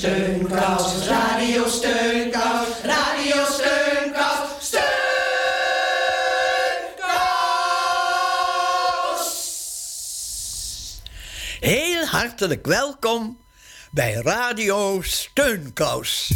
[0.00, 4.90] Steunkous, Radio Steunkous, Radio Steunkous, Steunkous.
[11.60, 13.38] Heel hartelijk welkom
[13.90, 16.32] bij Radio Steunkous.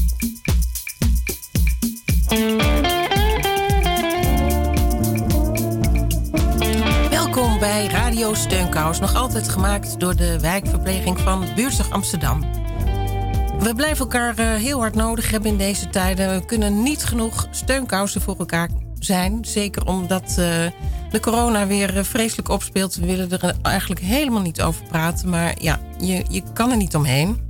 [7.11, 12.64] Welkom bij Radio Steunkous, nog altijd gemaakt door de wijkverpleging van Buurtzorg Amsterdam.
[13.65, 16.39] We blijven elkaar eh, heel hard nodig hebben in deze tijden.
[16.39, 18.68] We kunnen niet genoeg steunkousen voor elkaar
[18.99, 19.45] zijn.
[19.45, 20.36] Zeker omdat uh,
[21.11, 22.95] de corona weer uh, vreselijk opspeelt.
[22.95, 25.29] We willen er eigenlijk helemaal niet over praten.
[25.29, 27.41] Maar ja, je, je kan er niet omheen.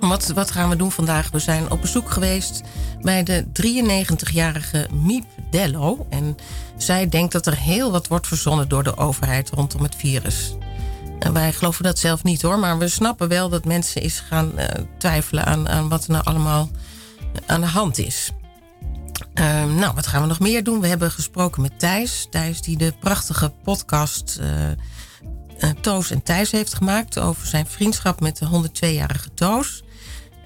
[0.00, 1.30] Wat, wat gaan we doen vandaag?
[1.30, 2.62] We zijn op bezoek geweest
[3.00, 6.06] bij de 93-jarige Miep Dello.
[6.10, 6.36] En
[6.76, 10.56] zij denkt dat er heel wat wordt verzonnen door de overheid rondom het virus.
[11.18, 14.52] En wij geloven dat zelf niet hoor, maar we snappen wel dat mensen eens gaan
[14.56, 14.64] uh,
[14.98, 16.70] twijfelen aan, aan wat er nou allemaal
[17.46, 18.30] aan de hand is.
[19.34, 20.80] Uh, nou, wat gaan we nog meer doen?
[20.80, 22.26] We hebben gesproken met Thijs.
[22.30, 27.18] Thijs die de prachtige podcast uh, Toos en Thijs heeft gemaakt...
[27.18, 29.82] over zijn vriendschap met de 102-jarige Toos.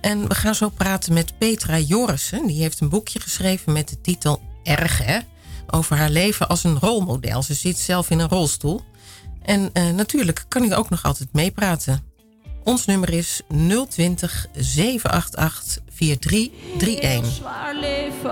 [0.01, 2.47] En we gaan zo praten met Petra Jorissen.
[2.47, 5.19] Die heeft een boekje geschreven met de titel Erg, hè?
[5.67, 7.43] Over haar leven als een rolmodel.
[7.43, 8.83] Ze zit zelf in een rolstoel.
[9.45, 12.03] En uh, natuurlijk kan ik ook nog altijd meepraten.
[12.65, 13.41] Ons nummer is
[13.89, 17.33] 020 788 4331.
[17.33, 18.31] Zwaar leven.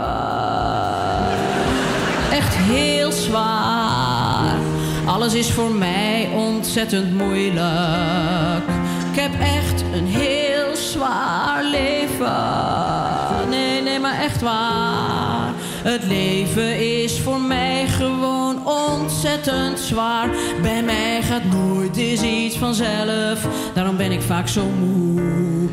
[2.30, 4.58] Echt heel zwaar.
[5.06, 8.64] Alles is voor mij ontzettend moeilijk.
[9.12, 13.48] Ik heb echt een heel zwaar leven.
[13.48, 15.52] Nee, nee, maar echt waar.
[15.82, 18.49] Het leven is voor mij gewoon
[18.90, 20.28] ontzettend zwaar.
[20.62, 23.46] Bij mij gaat nooit eens iets vanzelf.
[23.74, 25.20] Daarom ben ik vaak zo moe.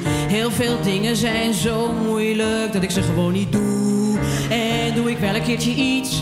[0.08, 4.18] Heel veel dingen zijn zo moeilijk dat ik ze gewoon niet doe.
[4.50, 6.22] En doe ik wel een keertje iets,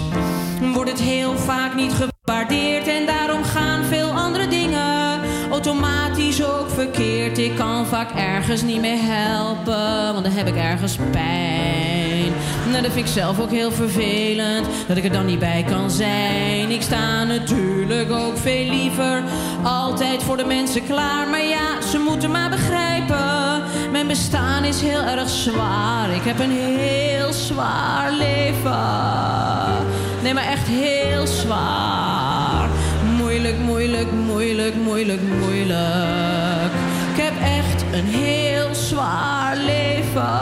[0.74, 2.88] wordt het heel vaak niet gewaardeerd.
[2.88, 3.35] En daarom
[5.56, 7.38] automatisch ook verkeerd.
[7.38, 12.34] Ik kan vaak ergens niet meer helpen, want dan heb ik ergens pijn.
[12.70, 15.92] Nou, dat vind ik zelf ook heel vervelend, dat ik er dan niet bij kan
[15.92, 16.72] zijn.
[16.72, 19.24] Ik sta natuurlijk ook veel liever
[19.64, 21.28] altijd voor de mensen klaar.
[21.28, 26.10] Maar ja, ze moeten maar begrijpen, mijn bestaan is heel erg zwaar.
[26.10, 29.84] Ik heb een heel zwaar leven.
[30.24, 32.25] Nee, maar echt heel zwaar.
[33.36, 36.72] Moeilijk, moeilijk, moeilijk, moeilijk, moeilijk.
[37.14, 40.40] Ik heb echt een heel zwaar leven.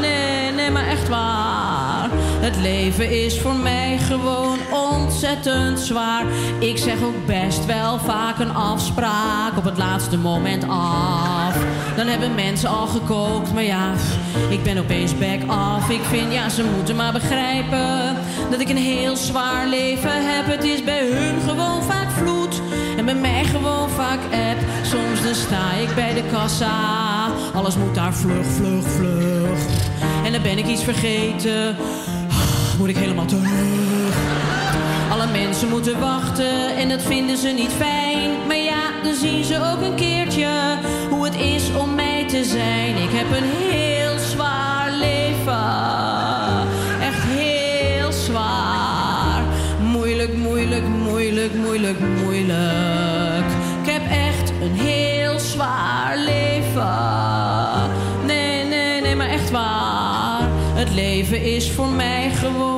[0.00, 2.08] Nee, nee, maar echt waar.
[2.40, 6.24] Het leven is voor mij gewoon ontzettend zwaar.
[6.58, 11.56] Ik zeg ook best wel vaak een afspraak op het laatste moment af.
[11.96, 13.92] Dan hebben mensen al gekookt, maar ja,
[14.48, 15.90] ik ben opeens back af.
[15.90, 18.16] Ik vind, ja, ze moeten maar begrijpen
[18.50, 20.46] dat ik een heel zwaar leven heb.
[20.46, 22.60] Het is bij hun gewoon vaak vloed
[22.96, 24.58] en bij mij gewoon vaak app.
[24.82, 26.74] Soms dan sta ik bij de kassa,
[27.54, 29.58] alles moet daar vlug, vlug, vlug.
[30.24, 31.76] En dan ben ik iets vergeten,
[32.78, 34.14] moet ik helemaal terug.
[35.10, 38.30] Alle mensen moeten wachten en dat vinden ze niet fijn.
[38.46, 40.78] Maar ja, dan zien ze ook een keertje
[41.10, 42.96] hoe het is om mij te zijn.
[42.96, 45.66] Ik heb een heel zwaar leven.
[47.00, 49.42] Echt heel zwaar.
[49.80, 53.46] Moeilijk, moeilijk, moeilijk, moeilijk, moeilijk.
[53.82, 56.94] Ik heb echt een heel zwaar leven.
[58.26, 60.48] Nee, nee, nee, maar echt waar.
[60.74, 62.75] Het leven is voor mij gewoon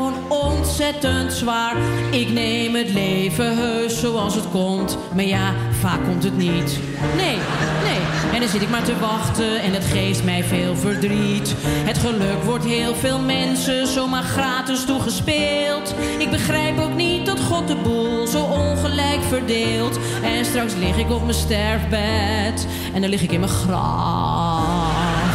[0.78, 1.76] ontzettend zwaar.
[2.10, 4.98] Ik neem het leven heus zoals het komt.
[5.14, 6.78] Maar ja, vaak komt het niet.
[7.16, 7.36] Nee,
[7.82, 8.00] nee.
[8.32, 11.54] En dan zit ik maar te wachten en het geeft mij veel verdriet.
[11.62, 15.94] Het geluk wordt heel veel mensen zomaar gratis toegespeeld.
[16.18, 19.98] Ik begrijp ook niet dat God de boel zo ongelijk verdeelt.
[20.22, 25.32] En straks lig ik op mijn sterfbed en dan lig ik in mijn graf.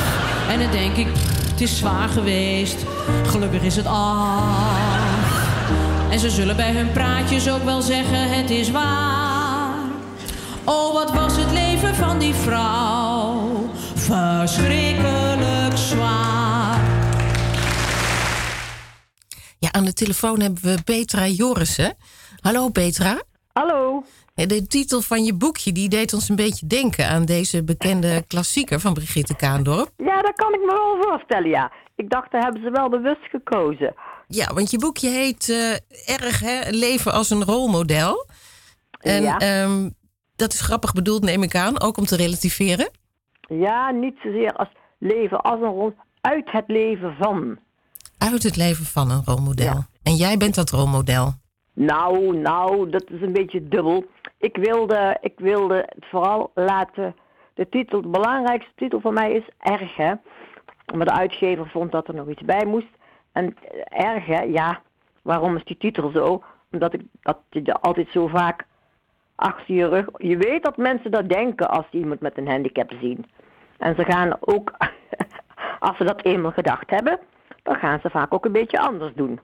[0.50, 1.08] En dan denk ik,
[1.52, 2.86] het is zwaar geweest.
[3.26, 4.93] Gelukkig is het af.
[6.14, 9.74] En ze zullen bij hun praatjes ook wel zeggen: het is waar.
[10.66, 13.70] Oh, wat was het leven van die vrouw?
[13.96, 16.82] Verschrikkelijk zwaar.
[19.60, 21.96] Ja, aan de telefoon hebben we Petra Jorissen.
[22.42, 23.22] Hallo Petra.
[23.54, 24.04] Hallo.
[24.34, 28.80] De titel van je boekje die deed ons een beetje denken aan deze bekende klassieker
[28.80, 29.90] van Brigitte Kaandorp.
[29.98, 31.72] Ja, dat kan ik me wel voorstellen, ja.
[31.96, 33.96] Ik dacht, daar hebben ze wel bewust gekozen.
[34.28, 35.72] Ja, want je boekje heet uh,
[36.06, 36.70] erg, hè?
[36.70, 38.26] Leven als een rolmodel.
[39.00, 39.38] En Ja.
[39.38, 39.90] ehm,
[40.36, 42.90] dat is grappig bedoeld, neem ik aan, ook om te relativeren.
[43.50, 47.58] Ja, niet zozeer als leven als een rol, uit het leven van.
[48.18, 49.66] Uit het leven van een rolmodel.
[49.66, 49.88] Ja.
[50.04, 51.34] En jij bent dat rolmodel.
[51.74, 54.06] Nou, nou, dat is een beetje dubbel.
[54.38, 57.16] Ik wilde, ik wilde het vooral laten.
[57.54, 60.14] De titel, de belangrijkste titel voor mij is Erg, hè.
[60.96, 62.88] Maar de uitgever vond dat er nog iets bij moest.
[63.34, 64.82] En erg, hè, ja.
[65.22, 66.44] Waarom is die titel zo?
[66.72, 68.66] Omdat ik dat je altijd zo vaak
[69.36, 70.06] achter je rug.
[70.18, 73.26] Je weet dat mensen dat denken als ze iemand met een handicap zien.
[73.78, 74.74] En ze gaan ook,
[75.80, 77.20] als ze dat eenmaal gedacht hebben,
[77.64, 79.40] dan gaan ze vaak ook een beetje anders doen.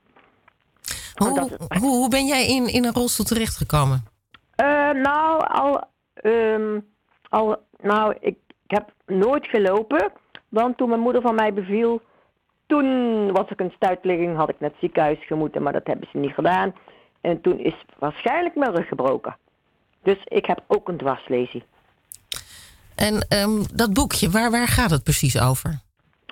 [1.15, 1.49] Hoe,
[1.79, 4.03] hoe, hoe ben jij in, in een rolstoel terechtgekomen?
[4.55, 5.83] Eh, nou, al,
[6.13, 6.79] ehm,
[7.29, 10.11] al, nou, ik, ik heb nooit gelopen.
[10.49, 12.01] Want toen mijn moeder van mij beviel,
[12.69, 16.17] toen was ik een stuitligging, had ik naar het ziekenhuis gemoeten, maar dat hebben ze
[16.17, 16.73] niet gedaan.
[17.21, 19.37] En toen is waarschijnlijk mijn rug gebroken.
[20.03, 21.63] Dus ik heb ook een dwarslesie.
[22.95, 25.79] En ehm, dat boekje, waar, waar gaat het precies over?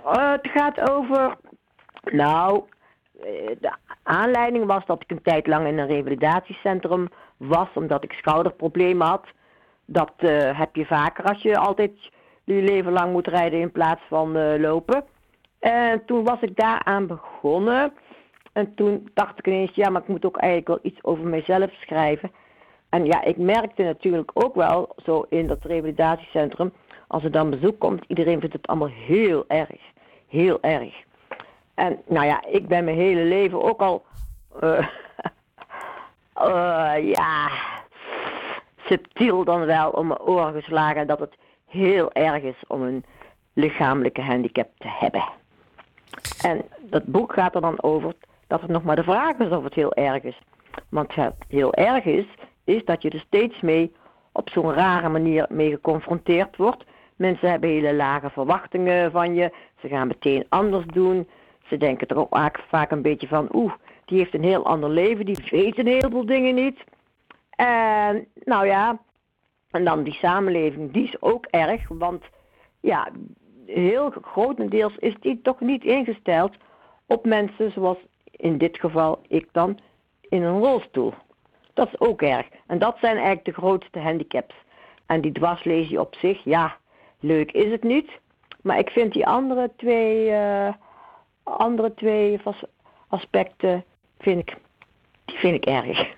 [0.03, 1.37] Eh, het gaat over.
[2.03, 2.63] Nou,
[3.19, 3.25] eh,
[3.59, 7.07] de aanleiding was dat ik een tijd lang in een revalidatiecentrum
[7.37, 9.25] was, omdat ik schouderproblemen had.
[9.85, 11.91] Dat eh, heb je vaker als je altijd
[12.43, 15.03] je leven lang moet rijden in plaats van lopen.
[15.59, 17.93] En toen was ik daaraan begonnen.
[18.53, 21.71] En toen dacht ik ineens, ja, maar ik moet ook eigenlijk wel iets over mezelf
[21.71, 22.31] schrijven.
[22.89, 26.73] En ja, ik merkte natuurlijk ook wel zo in dat revalidatiecentrum,
[27.07, 29.79] als er dan bezoek komt, iedereen vindt het allemaal heel erg.
[30.27, 30.93] Heel erg.
[31.73, 34.05] En nou ja, ik ben mijn hele leven ook al,
[34.59, 34.77] eh,
[36.33, 37.49] eh, ja,
[38.85, 41.37] subtiel dan wel om mijn oren geslagen dat het
[41.67, 43.05] heel erg is om een
[43.53, 45.23] lichamelijke handicap te hebben.
[46.41, 48.13] En dat boek gaat er dan over
[48.47, 50.39] dat het nog maar de vraag is of het heel erg is.
[50.89, 52.25] Want het heel erg is,
[52.63, 53.95] is dat je er steeds mee
[54.31, 56.83] op zo'n rare manier mee geconfronteerd wordt.
[57.15, 59.51] Mensen hebben hele lage verwachtingen van je.
[59.79, 61.27] Ze gaan meteen anders doen.
[61.67, 62.37] Ze denken er ook
[62.69, 63.73] vaak, een beetje van, oeh,
[64.05, 66.83] die heeft een heel ander leven, die weet een heleboel dingen niet.
[67.49, 68.99] En nou ja,
[69.71, 72.23] en dan die samenleving, die is ook erg, want
[72.79, 73.07] ja,
[73.67, 76.55] heel grotendeels is die toch niet ingesteld
[77.05, 77.97] op mensen zoals
[78.31, 79.79] in dit geval ik dan
[80.21, 81.13] in een rolstoel.
[81.73, 82.47] Dat is ook erg.
[82.67, 84.55] En dat zijn eigenlijk de grootste handicaps.
[85.05, 86.77] En die dwarslesie op zich, ja,
[87.19, 88.09] leuk is het niet.
[88.61, 90.73] Maar ik vind die andere twee, eh,
[91.43, 92.39] andere twee
[93.07, 93.83] aspecten,
[94.19, 94.57] vind ik,
[95.25, 96.15] die vind ik erg.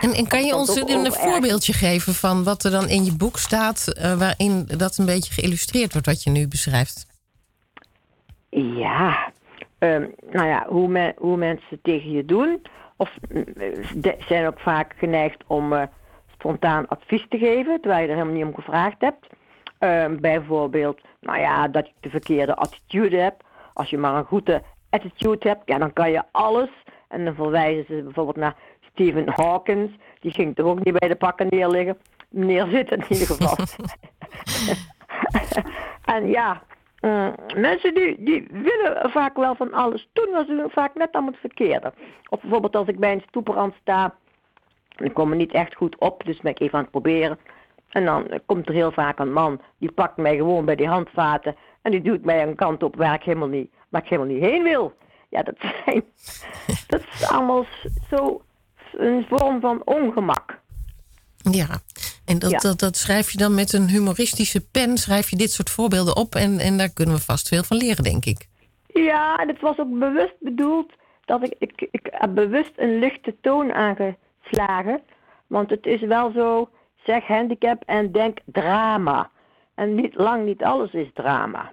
[0.00, 1.14] En, en kan je ons een, erg.
[1.14, 5.32] voorbeeldje geven van wat er dan in je boek staat, eh, waarin dat een beetje
[5.32, 7.06] geïllustreerd wordt wat je nu beschrijft?
[8.50, 9.32] Ja,
[9.78, 12.62] ehm, nou ja, hoe, men, hoe mensen tegen je doen.
[12.96, 13.44] Of mm,
[13.94, 15.82] de- zijn ook vaak geneigd om eh,
[16.32, 19.26] spontaan advies te geven, terwijl je er helemaal niet om gevraagd hebt.
[19.78, 23.42] Ehm, bijvoorbeeld, nou ja, dat je de verkeerde attitude hebt.
[23.72, 26.70] Als je maar een goede attitude hebt, ja, dan kan je alles.
[27.08, 28.56] En dan verwijzen ze bijvoorbeeld naar
[29.00, 29.90] Stephen Hawkins.
[30.20, 31.98] Die ging toch ook niet bij de pakken neerliggen.
[32.28, 33.56] Neerzitten in ieder geval.
[36.14, 36.62] en ja,
[37.00, 41.12] mm, mensen die, die willen vaak wel van alles doen, maar ze doen vaak net
[41.12, 41.92] allemaal het verkeerde.
[42.28, 44.14] Of bijvoorbeeld als ik bij een stoeprand sta,
[44.96, 47.38] ik kom er niet echt goed op, dus ben ik even aan het proberen.
[47.88, 51.56] En dan komt er heel vaak een man, die pakt mij gewoon bij die handvaten
[51.82, 54.44] en die duwt mij een kant op waar ik helemaal niet, waar ik helemaal niet
[54.44, 54.92] heen wil.
[55.28, 56.04] Ja, dat zijn,
[56.88, 57.64] dat is allemaal
[58.10, 58.42] zo
[58.96, 60.58] een vorm van ongemak.
[61.36, 61.80] Ja,
[62.24, 62.58] en dat, Ja.
[62.58, 66.34] Dat, dat schrijf je dan met een humoristische pen, schrijf je dit soort voorbeelden op
[66.34, 68.48] en, en daar kunnen we vast veel van leren, denk ik.
[68.86, 70.92] Ja, en het was ook bewust bedoeld
[71.24, 75.00] dat ik, ik, ik heb bewust een lichte toon aangeslagen.
[75.46, 76.68] Want het is wel zo,
[77.04, 79.30] zeg handicap en denk drama.
[79.74, 81.72] En niet, lang niet alles is drama.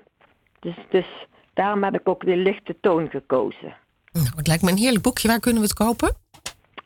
[0.60, 3.76] Dus, dus daarom heb ik ook de lichte toon gekozen.
[4.12, 5.28] Nou, het lijkt me een heerlijk boekje.
[5.28, 6.16] Waar kunnen we het kopen?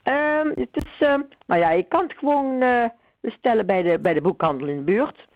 [0.04, 2.86] Ehm, het is, ehm, nou ja, je kan het gewoon eh,
[3.20, 5.28] bestellen bij de, bij de boekhandel in de buurt.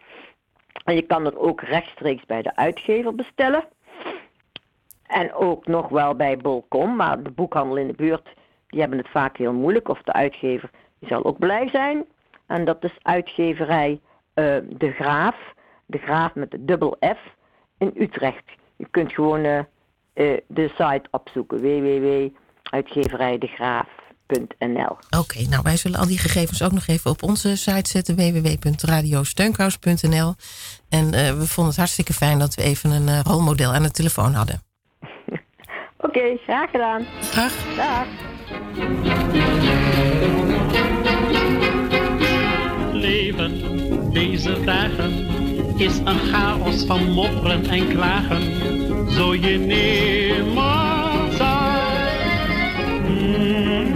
[0.83, 3.63] En je kan het ook rechtstreeks bij de uitgever bestellen.
[5.07, 8.33] En ook nog wel bij Bol.com, maar de boekhandel in de buurt,
[8.67, 9.87] die hebben het vaak heel moeilijk.
[9.87, 10.69] Of de uitgever,
[10.99, 12.05] zal ook blij zijn.
[12.45, 13.99] En dat is uitgeverij
[14.33, 15.53] eh, De Graaf.
[15.85, 17.19] De Graaf met de dubbel F
[17.77, 18.43] in Utrecht.
[18.75, 19.59] Je kunt gewoon eh,
[20.47, 24.04] de site opzoeken, www.uitgeverijdegraaf.nl.
[25.19, 30.35] Oké, nou wij zullen al die gegevens ook nog even op onze site zetten, www.radiosteunkous.nl.
[30.89, 33.91] En eh, we vonden het hartstikke fijn dat we even een eh, rolmodel aan de
[33.91, 34.61] telefoon hadden.
[36.05, 37.05] Oké, graag gedaan.
[37.35, 37.51] Dag.
[37.75, 38.07] Dag.
[42.93, 45.43] leven deze dagen
[45.77, 48.41] is een chaos van mopperen en klagen,
[49.11, 51.83] zo je niemand zag.
[53.07, 53.94] Mm.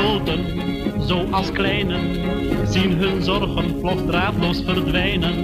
[0.00, 0.44] Groten,
[1.06, 2.00] zoals kleinen,
[2.68, 5.34] zien hun zorgen vlot draadloos verdwijnen,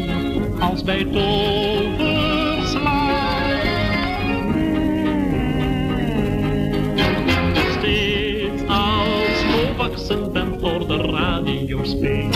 [0.60, 2.14] als bij toverslag.
[7.78, 12.35] Steeds als volwassen ben voor de radio speelt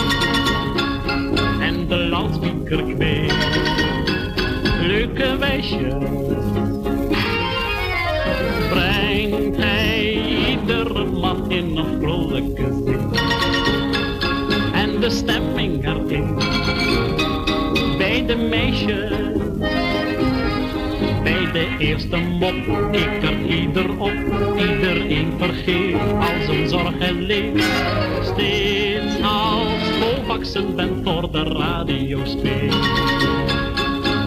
[14.72, 16.34] En de stemming erin
[17.98, 19.10] bij de meisjes.
[21.22, 24.12] Bij de eerste mop kikkert ieder op,
[24.56, 27.64] iedereen vergeet al zijn zorg en leed.
[28.22, 32.88] Steeds als volwassen ben voor de radio speelt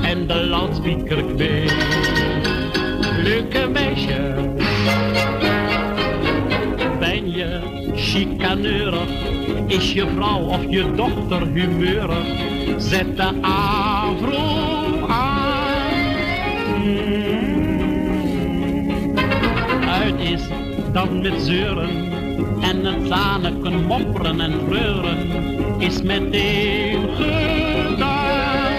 [0.02, 1.63] en de loudspeaker kweekt.
[9.74, 12.28] Is je vrouw of je dochter humeurig?
[12.78, 15.92] Zet de afro aan.
[19.88, 20.42] Uit is
[20.92, 21.90] dan met zeuren
[22.62, 25.18] en het zaneken mopperen en treuren
[25.80, 28.74] is meteen gedaan.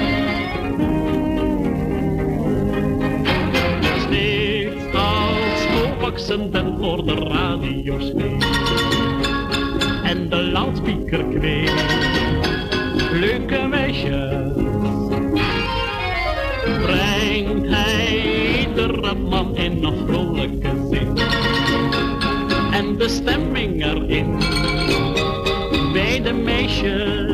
[4.06, 8.93] Steeds als ben voor de radio en
[10.54, 11.24] loudspeaker.
[13.12, 14.52] Leuke meisjes
[16.82, 18.22] brengt hij
[18.60, 21.18] iedere man in een vrolijke zin.
[22.72, 24.38] En de stemming erin
[25.92, 27.32] bij de meisjes.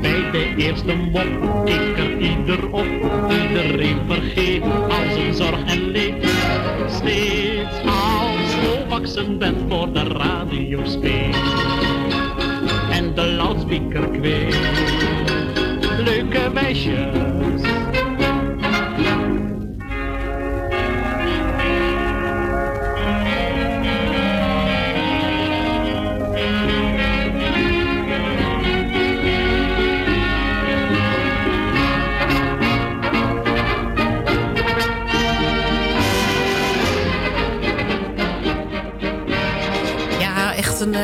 [0.00, 2.86] Bij de eerste mop kikker ieder op,
[3.30, 6.24] iedereen vergeet al zijn zorg en leed.
[9.38, 11.36] Bent voor de radio speelt
[12.90, 14.58] en de loudspeaker kweekt.
[16.04, 17.21] Leuke meisjes.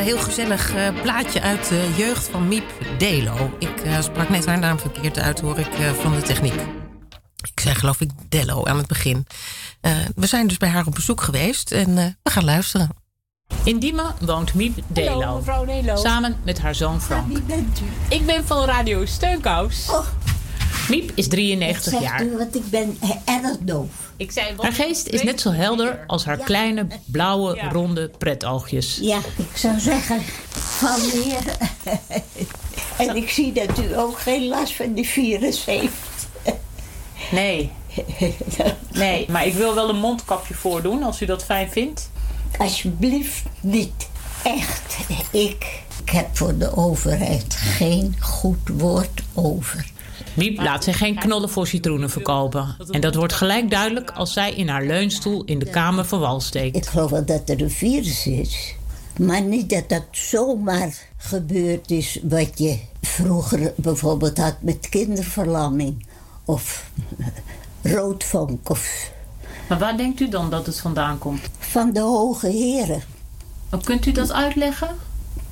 [0.08, 2.64] Heel gezellig eh, plaatje uit de jeugd van Miep
[2.98, 3.56] Delo.
[3.58, 6.60] Ik eh, sprak net haar naam verkeerd uit, hoor ik eh, van de techniek.
[7.52, 9.26] Ik zei geloof ik Dello aan het begin.
[9.80, 12.88] Eh, we zijn dus bij haar op bezoek geweest en eh, we gaan luisteren.
[13.64, 15.20] In Diemen woont Miep Delo.
[15.20, 15.96] Hallo, mevrouw Delo.
[15.96, 17.26] Samen met haar zoon Frank.
[17.26, 18.14] Wie bent u?
[18.14, 19.88] Ik ben van Radio Steunkous.
[19.90, 20.06] Oh,
[20.88, 22.22] Miep is 93 zegt jaar.
[22.24, 23.88] u, want ik ben erg doof.
[24.16, 27.68] Ik zei, wat Haar geest is net zo helder als haar kleine, blauwe, Ja.
[27.70, 28.98] ronde pretoogjes.
[29.00, 31.56] Ja, ik zou zeggen, van meer.
[33.08, 35.92] en ik zie dat u ook geen last van die virus heeft.
[37.30, 37.70] Nee.
[38.92, 42.10] Nee, maar ik wil wel een mondkapje voordoen als u dat fijn vindt.
[42.58, 44.08] Alsjeblieft niet.
[44.44, 44.96] Echt,
[45.32, 49.86] ik, ik heb voor de overheid geen goed woord over.
[50.38, 52.76] Miep laat zich geen knollen voor citroenen verkopen.
[52.90, 56.36] En dat wordt gelijk duidelijk als zij in haar leunstoel in de kamer van wal
[56.36, 56.88] Ik steekt.
[56.88, 58.74] geloof wel dat er een virus is.
[59.18, 66.06] Maar niet dat dat zomaar gebeurd is wat je vroeger bijvoorbeeld had met kinderverlamming.
[66.44, 66.90] Of
[67.82, 69.10] roodvonk of
[69.68, 71.40] Maar waar denkt u dan dat het vandaan komt?
[71.58, 73.02] van de hoge heren.
[73.68, 74.88] Wat kunt u dat uitleggen?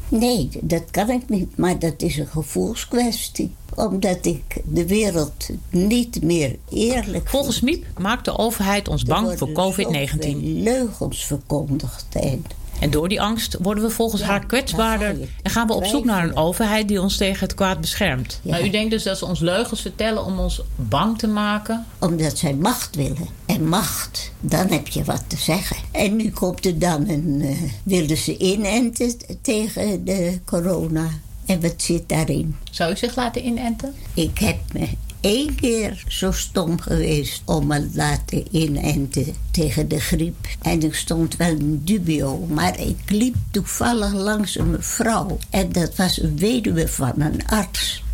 [0.08, 3.54] Nee, dat kan ik niet, maar dat is een gevoelskwestie.
[3.75, 9.48] Omdat ik de wereld niet meer eerlijk Volgens Miep maakt de overheid ons bang voor
[9.52, 10.36] COVID-19.
[10.42, 12.44] leugens verkondigd en
[12.80, 15.09] En door die angst worden we volgens Ja, haar kwetsbaarder
[15.42, 18.40] en gaan we op zoek naar een overheid die ons tegen het kwaad beschermt.
[18.42, 18.50] Ja.
[18.50, 21.87] Maar u denkt dus dat ze ons leugens vertellen om ons bang te maken?
[21.99, 23.28] omdat zij macht willen.
[23.47, 25.76] En macht, dan heb je wat te zeggen.
[25.90, 27.40] En nu komt er dan een...
[27.42, 31.09] eh, willen ze inenten tegen de corona.
[31.47, 32.56] En wat zit daarin?
[32.71, 33.95] Zou u zich laten inenten?
[34.14, 34.88] Ik heb me
[35.20, 40.46] één keer zo stom geweest om me laten inenten tegen de griep.
[40.62, 45.38] En ik stond wel in dubio, maar ik liep toevallig langs een mevrouw.
[45.50, 48.04] En dat was een weduwe van een arts.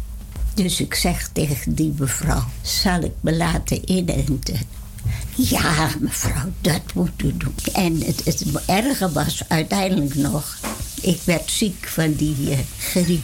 [0.54, 4.60] Dus ik zeg tegen die mevrouw, zal ik me laten inenten?
[5.36, 7.54] Ja, mevrouw, dat moet u doen.
[7.72, 10.58] En het, het erge was uiteindelijk nog,
[11.00, 13.22] ik werd ziek van die eh, griep.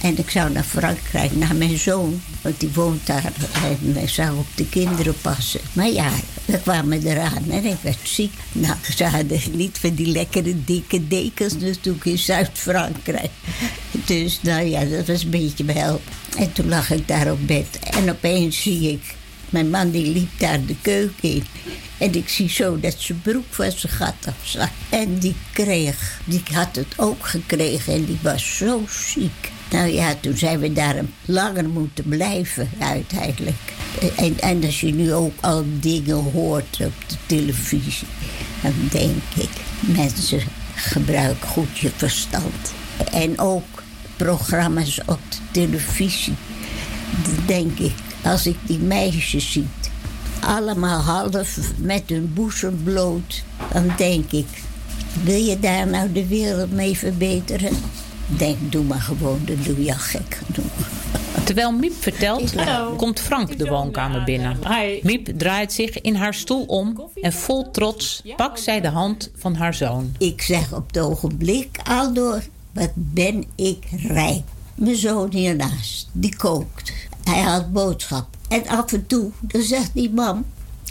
[0.00, 2.22] En ik zou naar Frankrijk, naar mijn zoon.
[2.40, 3.32] Want die woont daar
[3.62, 5.60] en ik zou op de kinderen passen.
[5.72, 6.10] Maar ja,
[6.44, 8.32] we kwamen eraan en ik werd ziek.
[8.52, 13.30] Nou, ze hadden niet van die lekkere dikke dekens natuurlijk in Zuid-Frankrijk.
[14.04, 16.02] Dus nou ja, dat was een beetje help.
[16.38, 19.14] En toen lag ik daar op bed en opeens zie ik...
[19.50, 21.44] Mijn man die liep daar de keuken in.
[21.98, 24.70] En ik zie zo dat zijn broek van zijn gat afzak.
[24.88, 29.50] En die kreeg, die had het ook gekregen en die was zo ziek.
[29.70, 33.56] Nou ja, toen zijn we daar langer moeten blijven uiteindelijk.
[34.16, 38.08] En, en als je nu ook al dingen hoort op de televisie,
[38.62, 39.50] dan denk ik,
[39.80, 40.40] mensen
[40.74, 42.72] gebruik goed je verstand.
[43.12, 43.82] En ook
[44.16, 46.34] programma's op de televisie,
[47.24, 47.94] dan denk ik,
[48.26, 49.66] als ik die meisjes zie,
[50.40, 53.42] allemaal half met hun boezem bloot,
[53.72, 54.46] dan denk ik,
[55.22, 57.76] wil je daar nou de wereld mee verbeteren?
[58.26, 60.88] Denk, doe maar gewoon, dan doe je al gek genoeg.
[61.44, 62.54] Terwijl Miep vertelt,
[62.96, 64.58] komt Frank de woonkamer binnen.
[65.02, 69.54] Miep draait zich in haar stoel om en vol trots pakt zij de hand van
[69.54, 70.14] haar zoon.
[70.18, 72.42] Ik zeg op het ogenblik al door,
[72.72, 74.42] wat ben ik rijk.
[74.74, 76.92] Mijn zoon hiernaast, die kookt.
[77.26, 78.26] Hij haalt boodschap.
[78.48, 80.44] En af en toe, dan zegt die mam,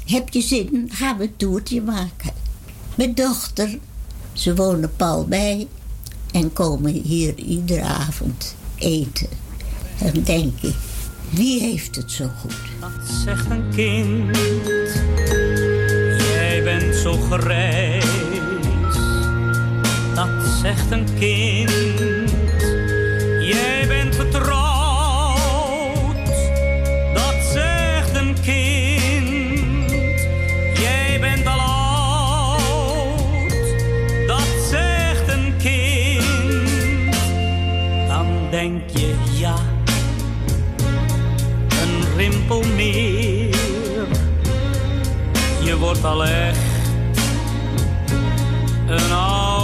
[0.05, 2.31] heb je zin, gaan we een toertje maken.
[2.95, 3.77] Mijn dochter,
[4.33, 5.67] ze wonen pal bij
[6.31, 9.27] en komen hier iedere avond eten.
[9.99, 10.75] Dan denk ik,
[11.29, 12.55] wie heeft het zo goed?
[12.79, 14.37] Wat zegt een kind?
[16.19, 18.05] Jij bent zo grijs.
[20.13, 22.14] Dat zegt een kind.
[38.65, 39.55] Denk je ja
[41.81, 43.55] een rimpel meer.
[45.63, 46.57] Je wordt al echt
[48.87, 49.54] een oude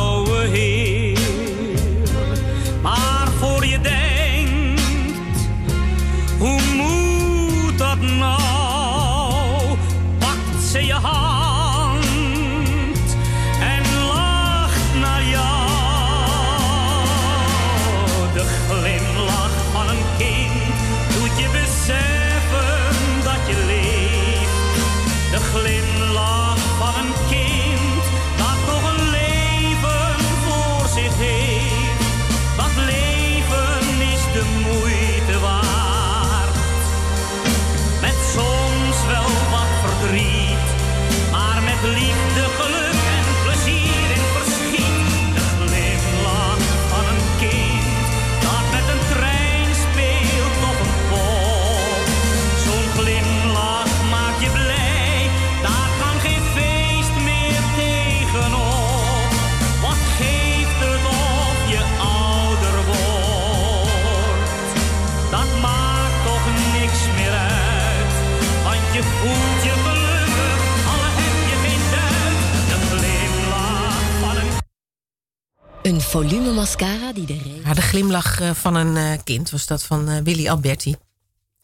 [76.11, 77.61] volume mascara die de regen...
[77.63, 80.95] Ja, de glimlach eh, van een eh, kind was dat van eh, Willy Alberti.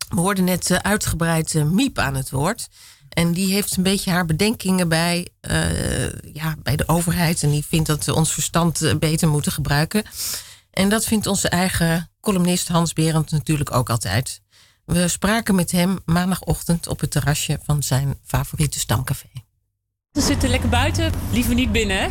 [0.09, 2.67] We hoorden net uitgebreid Miep aan het woord.
[3.09, 7.43] En die heeft een beetje haar bedenkingen bij, eh, ja, bij de overheid.
[7.43, 10.03] En die vindt dat we ons verstand beter moeten gebruiken.
[10.71, 14.41] En dat vindt onze eigen columnist Hans Berend natuurlijk ook altijd.
[14.85, 19.29] We spraken met hem maandagochtend op het terrasje van zijn favoriete stamcafé.
[20.11, 22.07] We zitten lekker buiten, liever niet binnen, hè?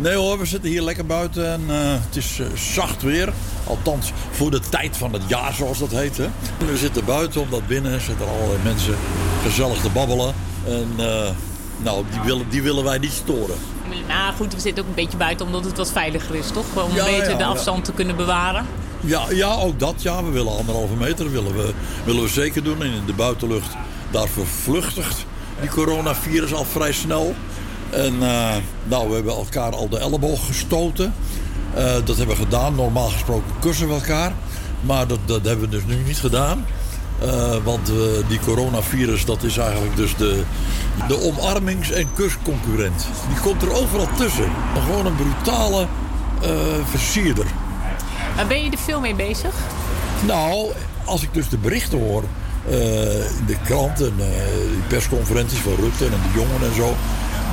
[0.00, 3.32] Nee hoor, we zitten hier lekker buiten en eh, het is eh, zacht weer.
[3.64, 6.16] Althans, voor de tijd van het jaar zoals dat heet.
[6.16, 6.28] Hè.
[6.58, 8.94] We zitten buiten, omdat binnen zitten allerlei mensen
[9.42, 10.34] gezellig te babbelen.
[10.66, 11.30] En eh,
[11.76, 13.56] nou, die willen, die willen wij niet storen.
[14.08, 16.84] Nou goed, we zitten ook een beetje buiten omdat het wat veiliger is, toch?
[16.84, 17.48] Om Ja, beter ja, de ja.
[17.48, 18.66] afstand te kunnen bewaren.
[19.00, 20.02] Ja, ja, ook dat.
[20.02, 21.30] Ja, we willen anderhalve meter.
[21.30, 21.72] willen we,
[22.04, 22.82] willen we zeker doen.
[22.82, 23.76] En in de buitenlucht,
[24.10, 25.26] daar vervluchtigt
[25.60, 27.34] die coronavirus al vrij snel.
[27.90, 31.14] En eh, nou, we hebben elkaar al de elleboog gestoten.
[31.74, 32.74] Eh, dat hebben we gedaan.
[32.74, 34.32] Normaal gesproken kussen we elkaar.
[34.80, 36.66] Maar dat, dat hebben we dus nu niet gedaan.
[37.22, 37.90] Eh, want
[38.28, 40.42] die coronavirus, dat is eigenlijk dus de,
[41.08, 43.06] de omarmings- en kusconcurrent.
[43.28, 44.50] Die komt er overal tussen.
[44.84, 45.86] Gewoon een brutale
[46.84, 47.46] versierder.
[48.36, 49.54] Maar ben je er veel mee bezig?
[50.26, 50.70] Nou,
[51.04, 52.22] als ik dus de berichten hoor
[53.38, 54.14] in de krant en
[54.88, 56.94] persconferenties van Rutte en de jongen en zo,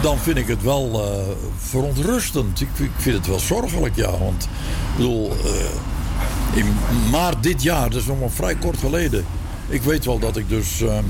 [0.06, 1.22] dan vind ik het wel eh,
[1.58, 2.62] verontrustend.
[2.62, 4.18] Ik, ik vind het wel zorgelijk, ja.
[4.18, 6.76] Want ik bedoel, eh, in
[7.12, 9.26] maart dit jaar, dat is nog maar vrij kort geleden.
[9.68, 10.82] Ik weet wel dat ik dus.
[10.82, 11.04] ehm,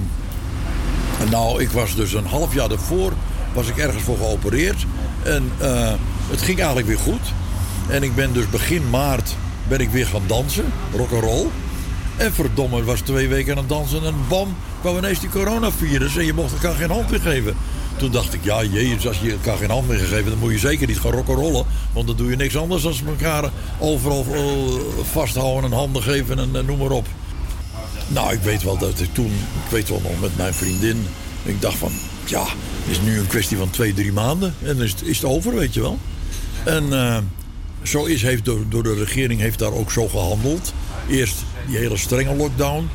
[1.29, 3.13] nou, ik was dus een half jaar daarvoor
[3.53, 4.85] was ik ergens voor geopereerd.
[5.23, 5.93] En eh,
[6.29, 7.33] het ging eigenlijk weer goed.
[7.89, 9.35] En ik ben dus begin maart
[9.67, 11.47] ben ik weer gaan dansen, rock'n'roll.
[12.17, 16.25] En verdomme, was twee weken aan het dansen en bam, kwam ineens die coronavirus en
[16.25, 17.55] je mocht elkaar geen hand meer geven.
[17.97, 20.57] Toen dacht ik, ja jezus, als je elkaar geen hand meer gegeven, dan moet je
[20.57, 21.65] zeker niet gaan rock'n'rollen.
[21.93, 24.43] Want dan doe je niks anders dan elkaar overal eh,
[25.11, 27.07] vasthouden en handen geven en, eh, noem maar op.
[28.07, 29.31] Nou, ik weet wel dat ik toen,
[29.65, 31.07] ik weet wel nog met mijn vriendin,
[31.43, 31.91] ik dacht van,
[32.25, 32.45] ja,
[32.87, 35.73] is nu een kwestie van twee, drie maanden en is het, is het over, weet
[35.73, 35.99] je wel.
[36.63, 37.17] En eh,
[37.83, 40.73] zo is, heeft door, door de regering heeft daar ook zo gehandeld.
[41.09, 41.35] Eerst
[41.67, 42.89] die hele strenge lockdown.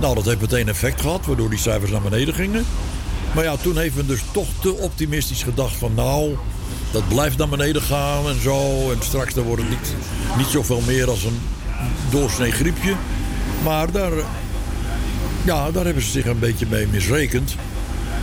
[0.00, 2.64] Nou, dat heeft meteen effect gehad, waardoor die cijfers naar beneden gingen.
[3.34, 6.36] Maar ja, toen heeft men dus toch te optimistisch gedacht van nou,
[6.90, 8.90] dat blijft naar beneden gaan en zo.
[8.90, 9.94] En straks dan wordt het niet,
[10.36, 11.40] niet zoveel meer als een
[12.10, 12.94] doorsnee griepje.
[13.64, 14.12] Maar daar,
[15.44, 17.54] ja, daar hebben ze zich een beetje mee misrekend.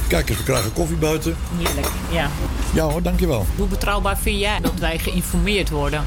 [0.08, 1.36] Kijk eens, we krijgen koffie buiten.
[1.58, 2.30] Heerlijk, ja.
[2.74, 3.46] Ja hoor, dankjewel.
[3.56, 6.04] Hoe betrouwbaar vind jij dat wij geïnformeerd worden?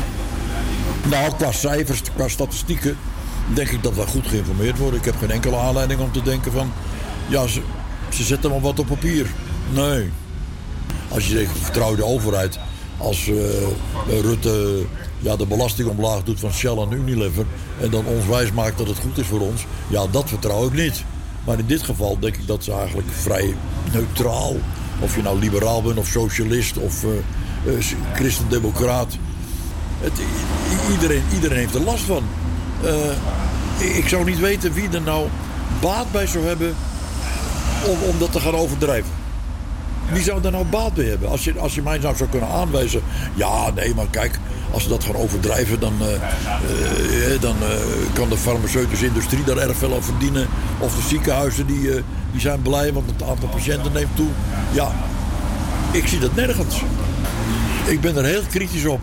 [1.10, 2.96] Nou, qua cijfers, qua statistieken,
[3.54, 4.98] denk ik dat we goed geïnformeerd worden.
[4.98, 6.72] Ik heb geen enkele aanleiding om te denken van,
[7.28, 7.60] ja, ze,
[8.14, 9.26] ze zetten maar wat op papier.
[9.74, 10.10] Nee.
[11.08, 12.58] Als je zegt, vertrouw de overheid.
[12.96, 14.82] Als eh, Rutte
[15.18, 17.46] ja, de belasting omlaag doet van Shell en Unilever...
[17.80, 19.66] en dan ons wijs maakt dat het goed is voor ons...
[19.88, 21.04] ja, dat vertrouw ik niet.
[21.44, 23.54] Maar in dit geval denk ik dat ze eigenlijk vrij
[23.92, 24.56] neutraal...
[25.00, 27.10] of je nou liberaal bent of socialist of eh,
[27.74, 29.16] eh, christendemocraat...
[30.00, 30.20] Het,
[30.90, 32.22] iedereen, iedereen heeft er last van.
[33.78, 35.28] Ik zou niet weten wie er nou
[35.80, 36.74] baat bij zou hebben
[37.86, 39.10] om, om dat te gaan overdrijven.
[40.12, 41.28] Wie zou daar nou baat bij hebben?
[41.28, 43.02] Als je, als je mij nou zou kunnen aanwijzen.
[43.34, 44.38] Ja, nee, maar kijk,
[44.70, 47.68] als ze dat gaan overdrijven, dan, eh, eh, dan eh,
[48.12, 50.48] kan de farmaceutische industrie daar erg veel aan verdienen.
[50.78, 51.90] Of de ziekenhuizen die,
[52.32, 54.28] die zijn blij, want het aantal patiënten neemt toe.
[54.72, 54.92] Ja,
[55.90, 56.82] ik zie dat nergens.
[57.86, 59.02] Ik ben er heel kritisch op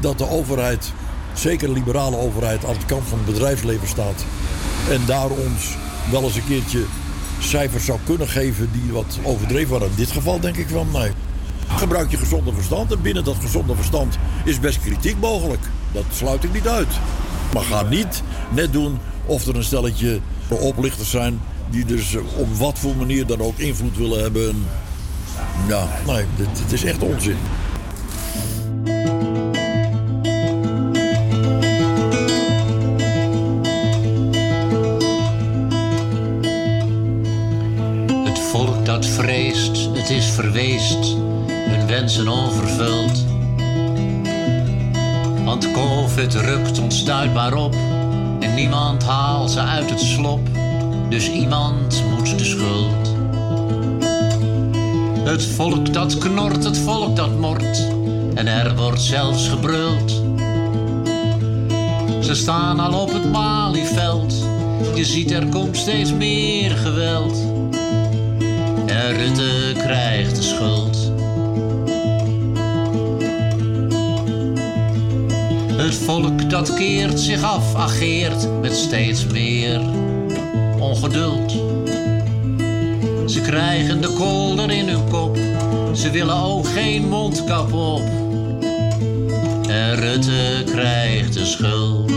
[0.00, 0.92] dat de overheid,
[1.32, 4.24] zeker de liberale overheid, aan de kant van het bedrijfsleven staat.
[4.90, 5.76] En daar ons
[6.10, 6.84] wel eens een keertje
[7.38, 9.88] cijfers zou kunnen geven die wat overdreven waren.
[9.88, 11.10] In dit geval denk ik van nee.
[11.68, 15.60] Gebruik je gezonde verstand en binnen dat gezonde verstand is best kritiek mogelijk.
[15.92, 16.88] Dat sluit ik niet uit.
[17.52, 18.22] Maar ga niet
[18.54, 23.26] net doen of er een stelletje oplichters zijn die dus eh, op wat voor manier
[23.26, 24.48] dan ook invloed willen hebben.
[24.48, 24.66] En,
[25.68, 27.36] ja, nee, dit is echt onzin.
[41.98, 43.24] Wensen onvervuld.
[45.44, 47.74] Want COVID rukt onstuitbaar op
[48.40, 50.48] en niemand haalt ze uit het slop,
[51.08, 53.14] dus iemand moet de schuld.
[55.24, 57.88] Het volk dat knort, het volk dat mort
[58.34, 60.22] en er wordt zelfs gebruld.
[62.20, 64.34] Ze staan al op het Malieveld,
[64.94, 67.36] je ziet er komt steeds meer geweld.
[68.86, 70.97] En Rutte krijgt de schuld.
[75.88, 79.80] Het volk dat keert zich af, ageert met steeds meer
[80.78, 81.50] ongeduld.
[83.26, 85.36] Ze krijgen de kolder in hun kop,
[85.94, 88.02] ze willen ook geen mondkap op.
[89.68, 92.12] En Rutte krijgt de schuld.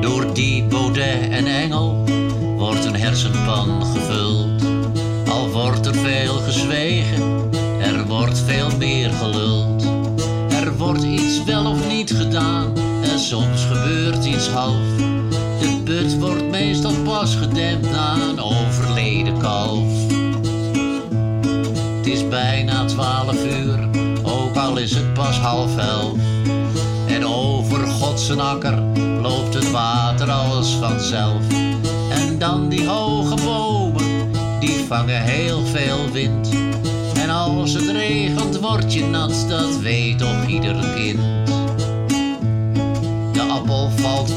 [0.00, 1.83] Door die Baudet en Engel
[17.24, 19.92] pas gedempt na een overleden kalf.
[21.96, 23.88] Het is bijna twaalf uur,
[24.22, 26.18] ook al is het pas half elf.
[27.06, 28.82] En over Godse akker
[29.22, 31.42] loopt het water als vanzelf.
[32.10, 36.48] En dan die hoge bomen, die vangen heel veel wind.
[37.14, 41.53] En als het regent word je nat, dat weet toch ieder kind.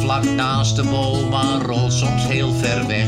[0.07, 3.07] Vlak naast de boom, maar rolt soms heel ver weg.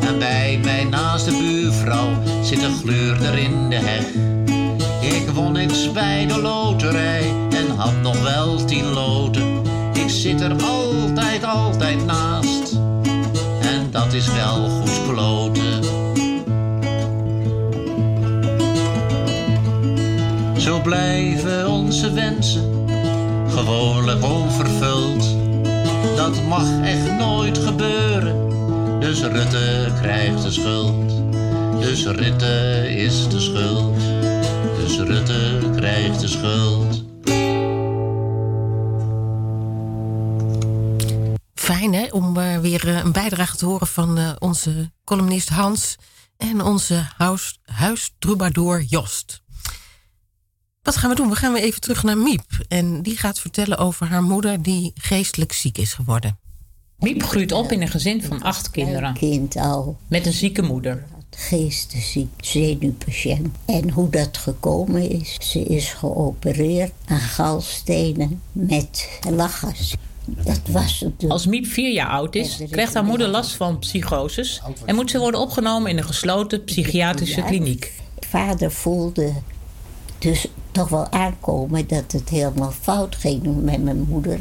[0.00, 2.08] En bij mij naast de buurvrouw
[2.42, 4.06] zit een gluurder in de heg.
[5.14, 9.62] Ik won niks bij de loterij en had nog wel tien loten.
[9.92, 12.72] Ik zit er altijd, altijd naast.
[13.60, 15.84] En dat is wel goed kloten.
[20.56, 22.88] Zo blijven onze wensen
[23.48, 25.45] gewoonlijk onvervuld.
[26.16, 28.50] Dat mag echt nooit gebeuren,
[29.00, 31.12] dus Rutte krijgt de schuld.
[31.80, 33.96] Dus Rutte is de schuld,
[34.78, 37.04] dus Rutte krijgt de schuld.
[41.54, 45.96] Fijn hè, om eh, weer eh, een bijdrage te horen van eh, onze columnist Hans
[46.36, 47.06] en onze
[47.66, 48.12] huis,
[48.88, 49.42] Jost.
[50.86, 51.28] Wat gaan we doen?
[51.28, 52.64] We gaan weer even terug naar Miep.
[52.68, 56.38] En die gaat vertellen over haar moeder die geestelijk ziek is geworden.
[56.98, 59.14] Miep groeit op in een gezin van acht kinderen.
[59.14, 59.98] kind al.
[60.06, 61.04] Met een zieke moeder.
[61.30, 63.56] Geestesziek, zenuwpatiënt.
[63.64, 65.36] En hoe dat gekomen is.
[65.40, 69.94] Ze is geopereerd aan galstenen met lachgas.
[70.24, 71.20] Dat was het.
[71.20, 71.30] dus.
[71.30, 75.18] Als Miep vier jaar oud is, krijgt haar moeder last van psychoses en moet ze
[75.18, 77.92] worden opgenomen in een gesloten psychiatrische kliniek.
[78.20, 79.32] Vader voelde
[80.18, 84.40] dus toch wel aankomen dat het helemaal fout ging met mijn moeder.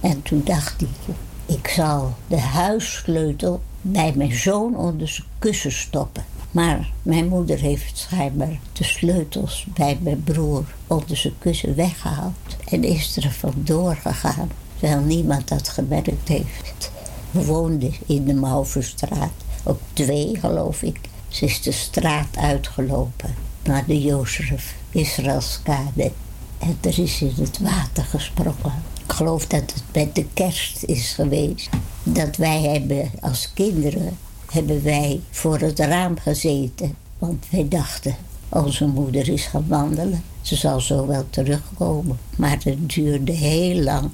[0.00, 1.16] En toen dacht hij,
[1.56, 6.24] ik zal de huissleutel bij mijn zoon onder zijn kussen stoppen.
[6.50, 12.56] Maar mijn moeder heeft schijnbaar de sleutels bij mijn broer onder zijn kussen weggehaald.
[12.68, 16.90] En is er vandoor gegaan, terwijl niemand dat gemerkt heeft.
[17.30, 21.00] We woonden in de Mauverstraat, op twee geloof ik.
[21.28, 26.12] Ze is de straat uitgelopen naar de Jozef Israëlskade.
[26.58, 28.82] En er is in het water gesprongen.
[29.04, 31.68] Ik geloof dat het met de kerst is geweest.
[32.02, 34.16] Dat wij hebben als kinderen
[34.50, 36.94] hebben wij voor het raam gezeten.
[37.18, 38.16] Want wij dachten,
[38.48, 40.22] onze moeder is gaan wandelen.
[40.40, 42.18] Ze zal zo wel terugkomen.
[42.36, 44.10] Maar het duurde heel lang.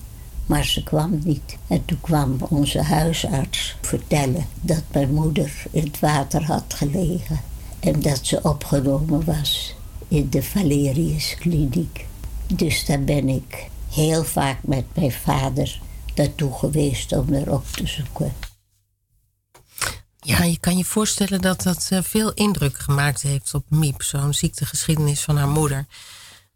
[0.46, 1.56] Maar ze kwam niet.
[1.66, 7.40] En toen kwam onze huisarts vertellen dat mijn moeder in het water had gelegen.
[7.80, 9.74] En dat ze opgenomen was
[10.12, 12.06] in de Valerius Kliniek.
[12.46, 15.80] Dus daar ben ik heel vaak met mijn vader
[16.14, 18.32] naartoe geweest om erop te zoeken.
[20.18, 24.34] Ja, je kan je voorstellen dat dat eh, veel indruk gemaakt heeft op Miep, zo'n
[24.34, 25.86] ziektegeschiedenis van haar moeder.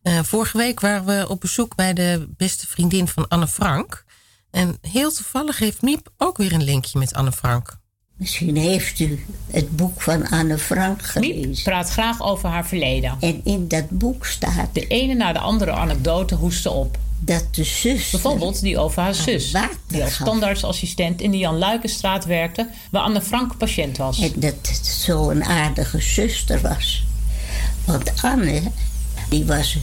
[0.03, 4.05] Eh, vorige week waren we op bezoek bij de beste vriendin van Anne Frank.
[4.51, 7.79] En heel toevallig heeft Miep ook weer een linkje met Anne Frank.
[8.17, 11.49] Misschien heeft u het boek van Anne Frank gelezen.
[11.49, 13.17] Miep praat graag over haar verleden.
[13.21, 16.99] En in dat boek staat De ene na de andere anekdote hoest ze op.
[17.19, 18.11] dat de zus.
[18.11, 20.27] Bijvoorbeeld die over haar zus, water die als gaf.
[20.27, 24.19] standaardsassistent in de Jan Luikenstraat werkte, waar Anne Frank patiënt was.
[24.19, 27.05] En dat het zo'n aardige zuster was.
[27.85, 28.63] Want Anne,
[29.29, 29.77] die was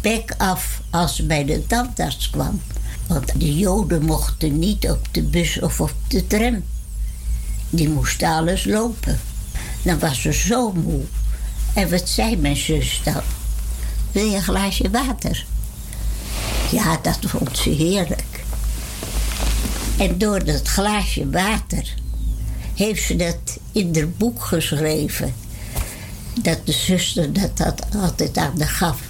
[0.00, 2.60] bek af als ze bij de tandarts kwam.
[3.06, 6.62] Want de Joden mochten niet op de bus of op de tram.
[7.70, 9.20] Die moesten alles lopen.
[9.82, 11.02] Dan was ze zo moe.
[11.74, 13.22] En wat zei mijn zus dan?
[14.12, 15.46] Wil je een glaasje water?
[16.70, 18.44] Ja, dat vond ze heerlijk.
[19.98, 21.94] En door dat glaasje water
[22.74, 25.34] heeft ze dat in haar boek geschreven.
[26.42, 29.00] Dat de zuster dat, dat altijd aan de gaf.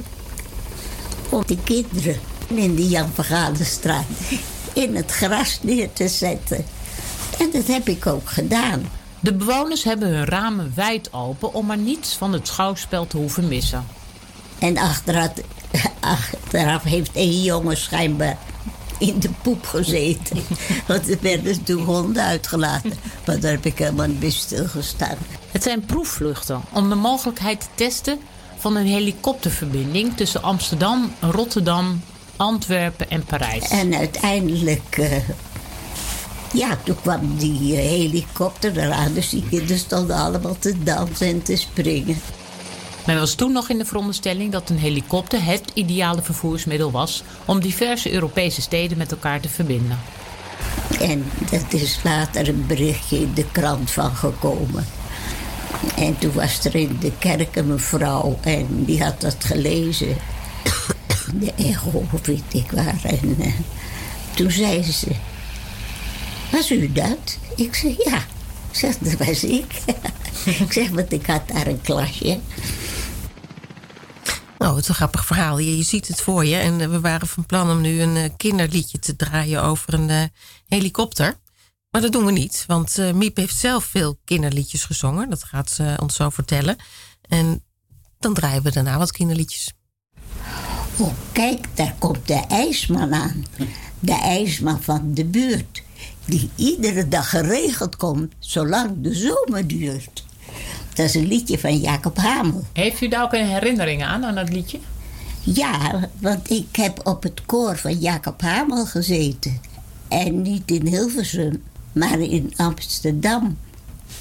[1.29, 2.17] om die kinderen
[2.57, 4.05] in de Jan van Galenstraat
[4.73, 6.65] in het gras neer te zetten.
[7.39, 8.91] En dat heb ik ook gedaan.
[9.21, 13.49] De bewoners hebben hun ramen wijd open om maar niets van het schouwspel te hoeven
[13.49, 13.87] missen.
[14.59, 15.31] En achteraf,
[16.01, 18.39] achteraf heeft een jongen schijnbaar
[18.99, 20.43] in de poep gezeten.
[20.87, 22.93] Want er werden toen honden uitgelaten.
[23.27, 25.17] Maar daar heb ik helemaal niet bij stilgestaan.
[25.51, 28.19] Het zijn proefvluchten om de mogelijkheid te testen
[28.57, 32.03] van een helikopterverbinding tussen Amsterdam, Rotterdam,
[32.39, 33.69] Antwerpen en Parijs.
[33.69, 35.29] En uiteindelijk, eh,
[36.53, 39.13] ja, toen kwam die eh, helikopter eraan.
[39.13, 42.21] Dus die kinderen stonden allemaal te dansen en te springen.
[43.07, 47.61] Men was toen nog in de veronderstelling dat een helikopter het ideale vervoersmiddel was om
[47.61, 49.99] diverse Europese steden met elkaar te verbinden.
[51.01, 54.87] En dat is later een berichtje in de krant van gekomen.
[55.97, 60.17] En toen was er in de kerk een mevrouw en die had dat gelezen.
[61.35, 63.01] De echo, weet ik waar.
[63.05, 63.53] En eh,
[64.35, 65.11] toen zei ze,
[66.53, 67.39] was u dat?
[67.57, 68.27] Ik zei, ja.
[68.71, 69.83] Zeg, dat was ik.
[70.65, 72.41] ik zeg, want ik had daar een klasje.
[74.59, 75.59] Oh, wat een grappig verhaal.
[75.59, 76.57] Je, je ziet het voor je.
[76.57, 80.31] En eh, we waren van plan om nu een eh, kinderliedje te draaien over een
[80.67, 81.39] helikopter.
[81.91, 85.31] Maar dat doen we niet, want Miep heeft zelf veel kinderliedjes gezongen.
[85.31, 86.77] Dat gaat ze ons zo vertellen.
[87.29, 87.65] En
[88.19, 89.73] dan draaien we daarna wat kinderliedjes.
[90.99, 93.45] Oh, kijk, daar komt de ijsman aan.
[94.01, 95.83] De ijsman van de buurt.
[96.25, 100.25] Die iedere dag geregeld komt, zolang de zomer duurt.
[100.95, 102.65] Dat is een liedje van Jacob Hamel.
[102.73, 104.79] Heeft u daar ook een herinnering aan, aan dat liedje?
[105.41, 109.61] Ja, want ik heb op het koor van Jacob Hamel gezeten.
[110.09, 113.59] En niet in Hilversum, maar in Amsterdam.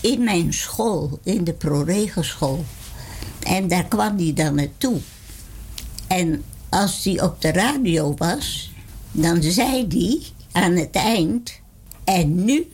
[0.01, 2.65] In mijn school, in de ProRegelschool.
[3.43, 4.99] En daar kwam hij dan naartoe.
[6.07, 8.71] En als hij op de radio was,
[9.11, 10.19] dan zei hij
[10.51, 11.65] aan het eind...
[12.07, 12.71] En nu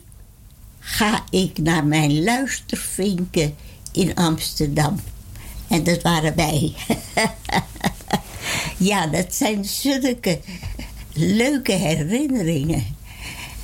[0.78, 3.54] ga ik naar mijn luistervinken
[3.92, 5.00] in Amsterdam.
[5.68, 6.74] En dat waren wij.
[8.90, 10.40] ja, dat zijn zulke
[11.12, 12.84] leuke herinneringen.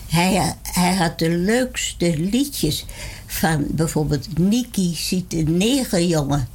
[0.09, 0.55] Hij,
[0.97, 2.85] had de leukste liedjes
[3.27, 6.49] van bijvoorbeeld Niki ziet een negerjongen.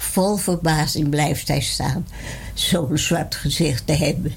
[0.00, 2.06] Vol verbazing blijft hij staan.
[2.54, 4.32] Zo'n zwart gezicht te hebben.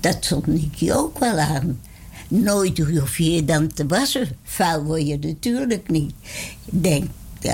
[0.00, 1.80] Dat stond Niki ook wel aan.
[2.28, 4.28] Nooit hoef je je dan te wassen.
[4.42, 6.14] Vuil word je natuurlijk niet.
[6.64, 7.10] Denk,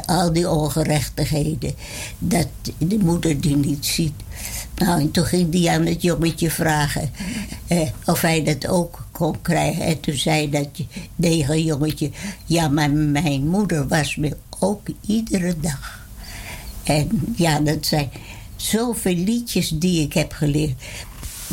[0.06, 1.74] al die ongerechtigheden.
[2.18, 2.48] Dat
[2.78, 4.14] de moeder die niet ziet.
[4.76, 7.10] Nou, en toen ging die aan het jongetje vragen
[7.66, 9.84] eh, of hij dat ook kon krijgen.
[9.84, 10.68] En toen zei dat
[11.20, 12.10] tegen jongetje:
[12.44, 16.01] Ja, maar mijn moeder was me ook iedere dag.
[16.82, 18.10] En ja, dat zijn
[18.56, 20.82] zoveel liedjes die ik heb geleerd.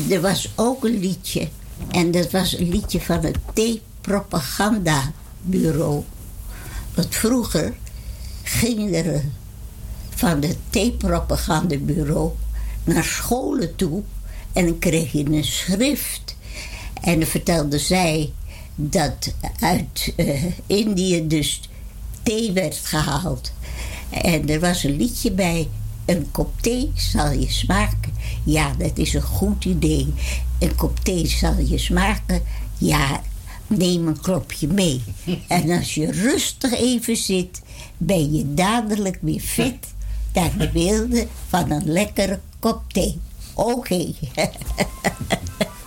[0.09, 1.47] Er was ook een liedje,
[1.91, 6.03] en dat was een liedje van het T-propagandabureau.
[6.95, 7.73] Want vroeger
[8.43, 9.23] ging er
[10.09, 12.31] van het T-propagandabureau
[12.83, 14.03] naar scholen toe
[14.53, 16.35] en dan kreeg je een schrift.
[17.01, 18.33] En dan vertelde zij
[18.75, 21.61] dat uit uh, Indië dus
[22.23, 23.51] thee werd gehaald.
[24.09, 25.67] En er was een liedje bij.
[26.05, 28.13] Een kop thee zal je smaken.
[28.43, 30.13] Ja, dat is een goed idee.
[30.59, 32.41] Een kop thee zal je smaken.
[32.77, 33.21] Ja,
[33.67, 35.01] neem een klopje mee.
[35.47, 37.61] En als je rustig even zit,
[37.97, 39.87] ben je dadelijk weer fit
[40.33, 43.19] naar de wilde van een lekkere kop thee.
[43.53, 43.71] Oké.
[43.71, 44.15] Okay.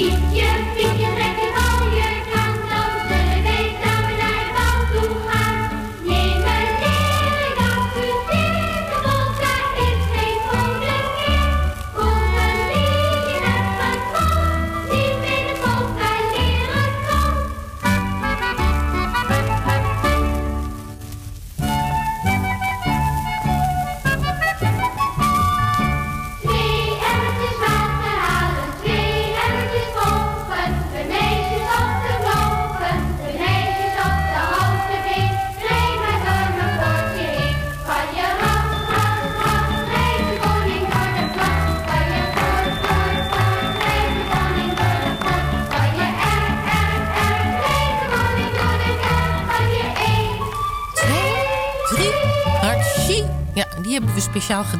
[0.00, 0.89] Give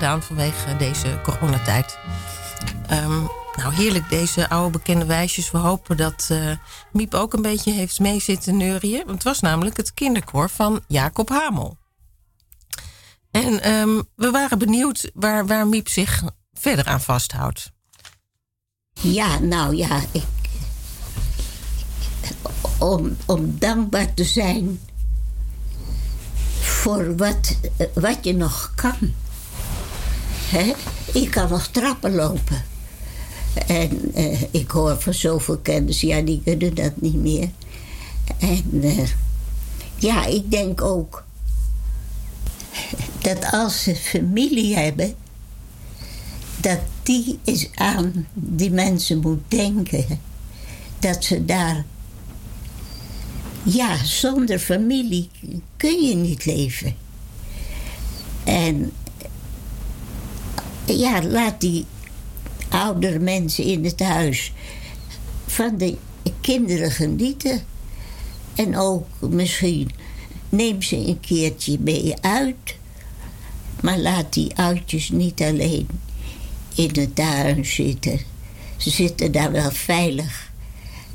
[0.00, 1.98] vanwege deze coronatijd.
[2.86, 3.22] Ehm,
[3.56, 5.50] nou, heerlijk deze oude bekende wijsjes.
[5.50, 6.52] We hopen dat uh,
[6.92, 8.96] Miep ook een beetje heeft mee zitten neurien.
[8.96, 11.76] Want het was namelijk het kinderkoor van Jacob Hamel.
[13.30, 16.22] En ehm, we waren benieuwd waar, waar Miep zich
[16.52, 17.70] verder aan vasthoudt.
[18.92, 20.24] Ja, nou ja, ik,
[22.78, 24.80] om, om dankbaar te zijn
[26.60, 27.56] voor wat,
[27.94, 29.14] wat je nog kan.
[31.12, 32.64] Ik kan nog trappen lopen.
[33.66, 37.48] En uh, ik hoor van zoveel kennis, ja, die kunnen dat niet meer.
[38.38, 39.06] En uh,
[39.96, 41.24] ja, ik denk ook
[43.18, 45.14] dat als ze familie hebben,
[46.56, 50.20] dat die eens aan die mensen moet denken.
[50.98, 51.84] Dat ze daar.
[53.62, 55.28] Ja, zonder familie
[55.76, 56.94] kun je niet leven.
[58.44, 58.92] En
[60.98, 61.84] ja, laat die
[62.68, 64.52] oudere mensen in het huis
[65.46, 65.96] van de
[66.40, 67.60] kinderen genieten.
[68.54, 69.90] En ook misschien
[70.48, 72.78] neem ze een keertje mee uit.
[73.80, 75.88] Maar laat die oudjes niet alleen
[76.74, 78.20] in het tuin zitten.
[78.76, 80.50] Ze zitten daar wel veilig.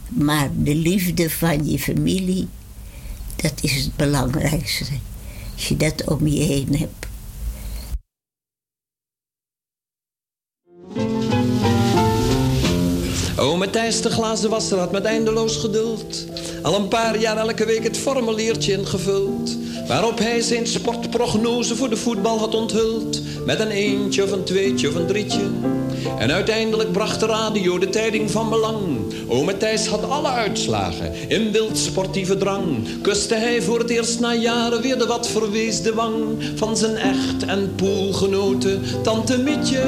[0.08, 2.48] Maar de liefde van je familie,
[3.36, 4.86] dat is het belangrijkste.
[5.54, 7.05] Als je dat om je heen hebt.
[13.56, 16.26] Ome Thijs de glazen wasser had met eindeloos geduld.
[16.62, 19.58] Al een paar jaar elke week het formuliertje ingevuld.
[19.88, 23.22] Waarop hij zijn sportprognose voor de voetbal had onthuld.
[23.46, 25.50] Met een eentje of een tweetje of een drietje.
[26.18, 28.98] En uiteindelijk bracht de radio de tijding van belang.
[29.28, 32.88] Ome Thijs had alle uitslagen in wild sportieve drang.
[33.02, 36.16] Kuste hij voor het eerst na jaren weer de wat verweesde wang
[36.56, 39.82] van zijn echt en poelgenoten tante Mietje.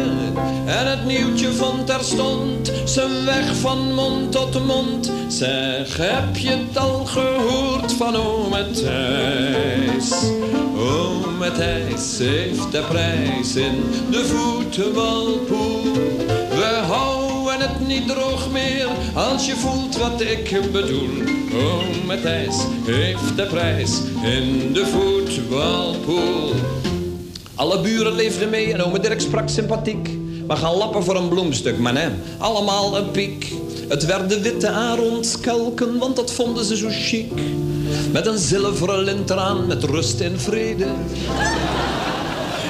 [0.65, 5.11] En het nieuwtje vond terstond zijn weg van mond tot mond.
[5.27, 10.11] Zeg, heb je het al gehoord van ome Thijs?
[10.77, 16.06] Ome Thijs heeft de prijs in de voetbalpoel.
[16.49, 21.09] We houden het niet droog meer als je voelt wat ik bedoel.
[21.53, 22.55] Ome Thijs
[22.85, 26.53] heeft de prijs in de voetbalpoel.
[27.55, 30.09] Alle buren leefden mee en ome Dirk sprak sympathiek.
[30.47, 32.09] We gaan lappen voor een bloemstuk, man hè.
[32.37, 33.51] Allemaal een piek.
[33.87, 37.31] Het werden witte aronskelken, want dat vonden ze zo chic.
[38.11, 40.85] Met een zilveren lint eraan, met rust en vrede.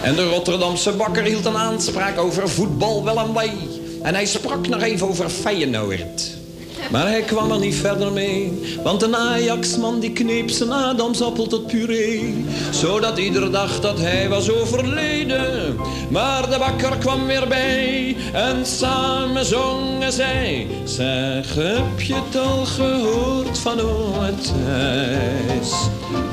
[0.03, 3.53] En de Rotterdamse bakker hield een aanspraak over voetbal wel en wij.
[4.01, 6.36] En hij sprak nog even over Feyenoord.
[6.91, 11.67] Maar hij kwam er niet verder mee, want een Ajaxman die kneep zijn Adamsappel tot
[11.67, 12.45] puree.
[12.71, 15.77] Zodat ieder dacht dat hij was overleden.
[16.09, 20.67] Maar de bakker kwam weer bij en samen zongen zij.
[20.83, 25.71] Zeg, heb je het al gehoord van ome Thijs?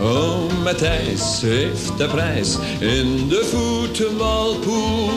[0.02, 5.11] Ome Thijs heeft de prijs in de voetbalpoel.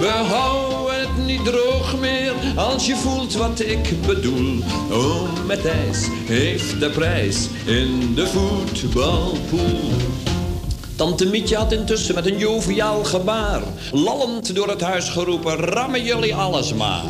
[0.00, 0.63] We houden het
[1.24, 4.58] niet droog meer als je voelt wat ik bedoel.
[4.90, 9.78] Ome Thijs heeft de prijs in de voetbalpoel.
[10.96, 13.62] Tante Mietje had intussen met een joviaal gebaar...
[13.92, 17.04] lallend door het huis geroepen, rammen jullie alles maar.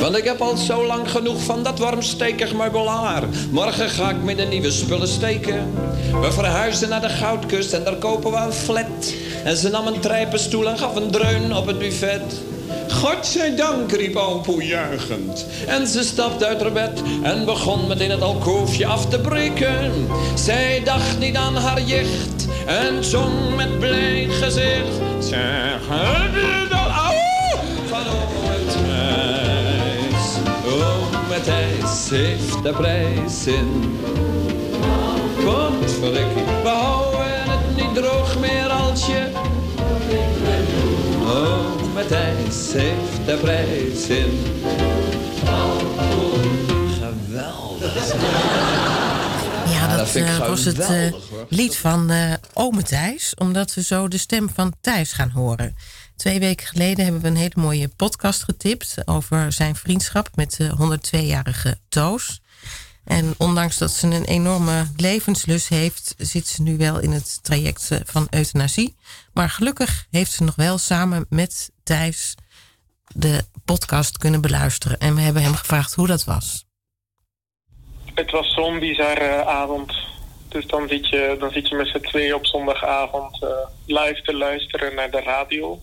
[0.00, 3.22] Want ik heb al zo lang genoeg van dat warmstekig meubelaar.
[3.50, 5.74] Morgen ga ik met een nieuwe spullen steken.
[6.20, 9.14] We verhuizen naar de Goudkust en daar kopen we een flat.
[9.44, 12.40] En ze nam een trijpenstoel en gaf een dreun op het buffet.
[12.88, 15.46] Godzijdank, riep Alpoe juichend.
[15.66, 19.92] En ze stapte uit haar bed en begon meteen het alkoofje af te breken.
[20.34, 25.00] Zij dacht niet aan haar jicht en zong met blij gezicht.
[25.18, 25.80] Zeg,
[32.10, 33.98] Heeft de prijs in.
[35.44, 39.30] Potverdikke, we houden het niet droog meer als je...
[41.26, 44.40] Ome Thijs heeft de prijs in.
[46.98, 48.14] Geweldig.
[49.70, 51.12] Ja, dat, ik eh, was het eh,
[51.48, 55.76] lied van eh Ome Thijs, omdat we zo de stem van Thijs gaan horen.
[56.18, 60.98] Twee weken geleden hebben we een hele mooie podcast getipt over zijn vriendschap met de
[60.98, 62.40] 102-jarige Toos.
[63.04, 68.00] En ondanks dat ze een enorme levenslust heeft, zit ze nu wel in het traject
[68.04, 68.96] van euthanasie.
[69.32, 72.34] Maar gelukkig heeft ze nog wel samen met Thijs
[73.14, 74.98] de podcast kunnen beluisteren.
[74.98, 76.64] En we hebben hem gevraagd hoe dat was.
[78.14, 79.92] Het was zo'n bizarre avond.
[80.48, 83.48] Dus dan zit je, dan zit je met z'n tweeën op zondagavond eh,
[83.86, 85.80] live te luisteren naar de radio.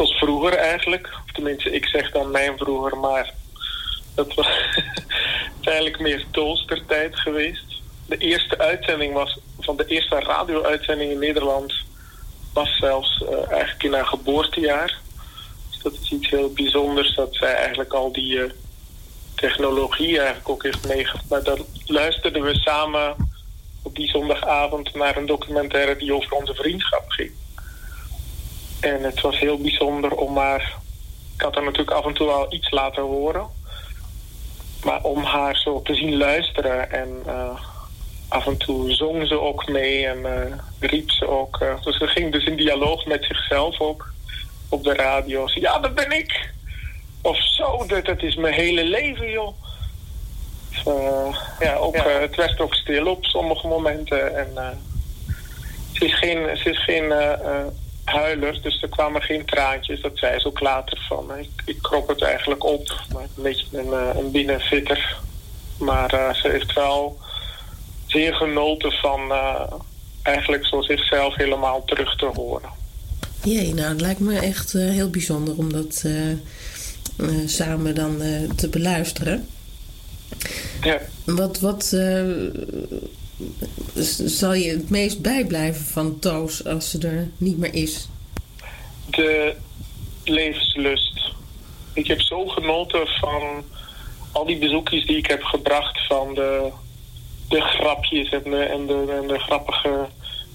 [0.00, 1.08] Zoals vroeger eigenlijk.
[1.24, 3.34] Of tenminste, ik zeg dan mijn vroeger, maar
[4.14, 4.48] dat was
[5.64, 7.64] eigenlijk meer Toastertijd geweest.
[8.06, 11.74] De eerste uitzending was, van de eerste radio-uitzending in Nederland
[12.52, 14.98] was zelfs eh, eigenlijk in haar geboortejaar.
[15.70, 18.50] Dus dat is iets heel bijzonders dat zij eigenlijk al die eh,
[19.34, 21.28] technologie eigenlijk ook heeft meegemaakt.
[21.28, 23.16] Maar dan luisterden we samen
[23.82, 27.32] op die zondagavond naar een documentaire die over onze vriendschap ging.
[28.80, 30.78] En het was heel bijzonder om haar...
[31.34, 33.46] Ik had haar natuurlijk af en toe al iets laten horen.
[34.84, 37.60] Maar om haar zo te zien luisteren en uh,
[38.28, 40.56] af en toe zong ze ook mee en uh,
[40.90, 41.58] riep ze ook.
[41.62, 44.12] Uh, dus ze ging dus in dialoog met zichzelf ook
[44.68, 45.46] op de radio.
[45.46, 46.50] Ze, ja, dat ben ik.
[47.22, 49.54] Of zo, dat, dat is mijn hele leven, joh.
[50.68, 50.82] Dus,
[51.60, 54.36] ja, ook, het werd ook stil op sommige momenten.
[54.36, 54.78] En
[55.92, 57.12] ze is geen, ze is geen
[58.62, 60.00] dus er kwamen geen traantjes.
[60.00, 61.38] Dat zei ze ook later van.
[61.38, 65.18] Ik, ik krop het eigenlijk op, maar een beetje een, een binnenfitter.
[65.78, 67.18] Maar uh, ze heeft wel
[68.06, 69.62] zeer genoten van uh,
[70.22, 72.70] eigenlijk zo zichzelf helemaal terug te horen.
[73.42, 76.04] Jee, nou het lijkt me echt uh, heel bijzonder om dat
[77.46, 78.22] samen dan
[78.56, 79.48] te beluisteren.
[80.82, 81.00] Ja.
[81.24, 81.96] Wat, wat
[84.24, 88.08] zal je het meest bijblijven van Toos als ze er niet meer is?
[89.10, 89.56] De
[90.24, 91.32] levenslust.
[91.92, 93.64] Ik heb zo genoten van
[94.32, 96.70] al die bezoekjes die ik heb gebracht van de,
[97.48, 100.08] de grapjes en de, en, de, en de grappige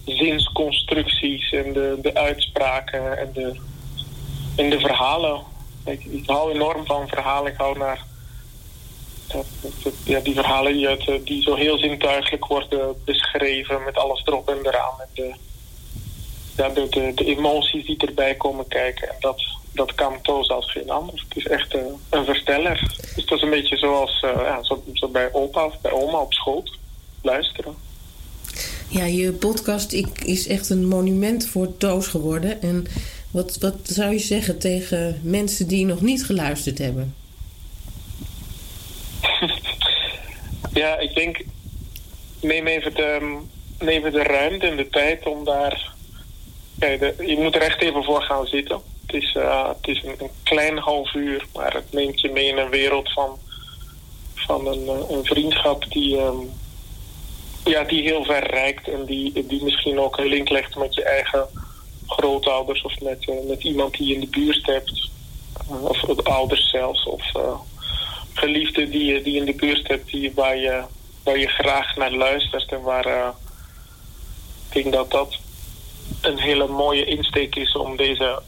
[0.05, 3.55] zinsconstructies en de, de uitspraken en de,
[4.55, 5.41] en de verhalen.
[5.85, 7.51] Ik, ik hou enorm van verhalen.
[7.51, 8.05] Ik hou naar
[10.03, 14.57] ja, die verhalen die, uit, die zo heel zintuigelijk worden beschreven met alles erop en
[14.63, 14.99] eraan.
[14.99, 15.33] En de,
[16.55, 19.09] ja, de, emoties die erbij komen kijken.
[19.09, 21.25] En dat, dat kan Toos als geen ander.
[21.27, 21.73] Het is echt
[22.09, 22.79] een versteller.
[23.15, 26.33] Dus het is een beetje zoals ja, zo, zo, bij opa of bij oma op
[26.33, 26.77] schoot.
[27.21, 27.75] Luisteren.
[28.89, 32.61] Ja, je podcast is echt een monument voor Toos geworden.
[32.61, 32.87] En
[33.31, 37.15] wat, wat zou je zeggen tegen mensen die nog niet geluisterd hebben?
[40.81, 41.43] ja, ik denk,
[42.41, 43.39] neem even, de,
[43.79, 45.93] neem even de ruimte en de tijd om daar...
[47.17, 48.81] Je moet er echt even voor gaan zitten.
[49.05, 52.57] Het is, uh, het is een, klein half uur, maar het neemt je mee in
[52.57, 53.37] een wereld van,
[54.33, 56.51] van een, een vriendschap die, um,
[57.65, 61.03] ja, die heel ver reikt en die, die misschien ook een link legt met je
[61.03, 61.47] eigen
[62.07, 65.09] grootouders of met, uh, met iemand die je in de buurt hebt.
[65.71, 67.05] Uh, of ouders zelfs.
[67.05, 67.31] Of,
[68.37, 70.83] geliefde die je die in de buurt hebt, die, waar, je,
[71.23, 73.27] waar je graag naar luistert en waar uh,
[74.69, 75.37] ik denk dat dat
[76.21, 78.41] een hele mooie insteek is om deze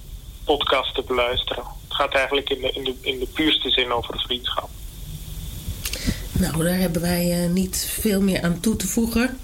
[0.43, 1.63] podcast te beluisteren.
[1.63, 4.69] Het gaat eigenlijk in de, in de, in de puurste zin over vriendschap.
[6.31, 9.37] Nou, daar hebben wij uh, niet veel meer aan toe te voegen.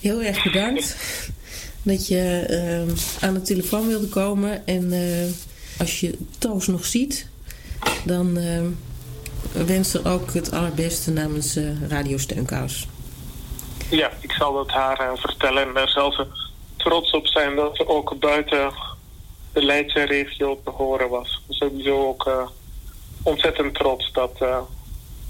[0.00, 0.96] Heel erg bedankt
[1.82, 2.46] dat je
[2.88, 4.66] uh, aan de telefoon wilde komen.
[4.66, 4.92] En
[5.78, 7.26] als je Toos nog ziet,
[8.04, 8.38] dan
[9.52, 12.86] wens er ook het allerbeste namens uh, Radio Steunkous.
[13.90, 16.26] Ja, ik zal dat haar uh, vertellen en daar zal ze
[16.76, 18.72] trots op zijn dat ze ook buiten
[19.52, 21.42] de Leidse regio te horen was.
[21.48, 22.48] Sowieso ook
[23.22, 24.38] ontzettend trots dat,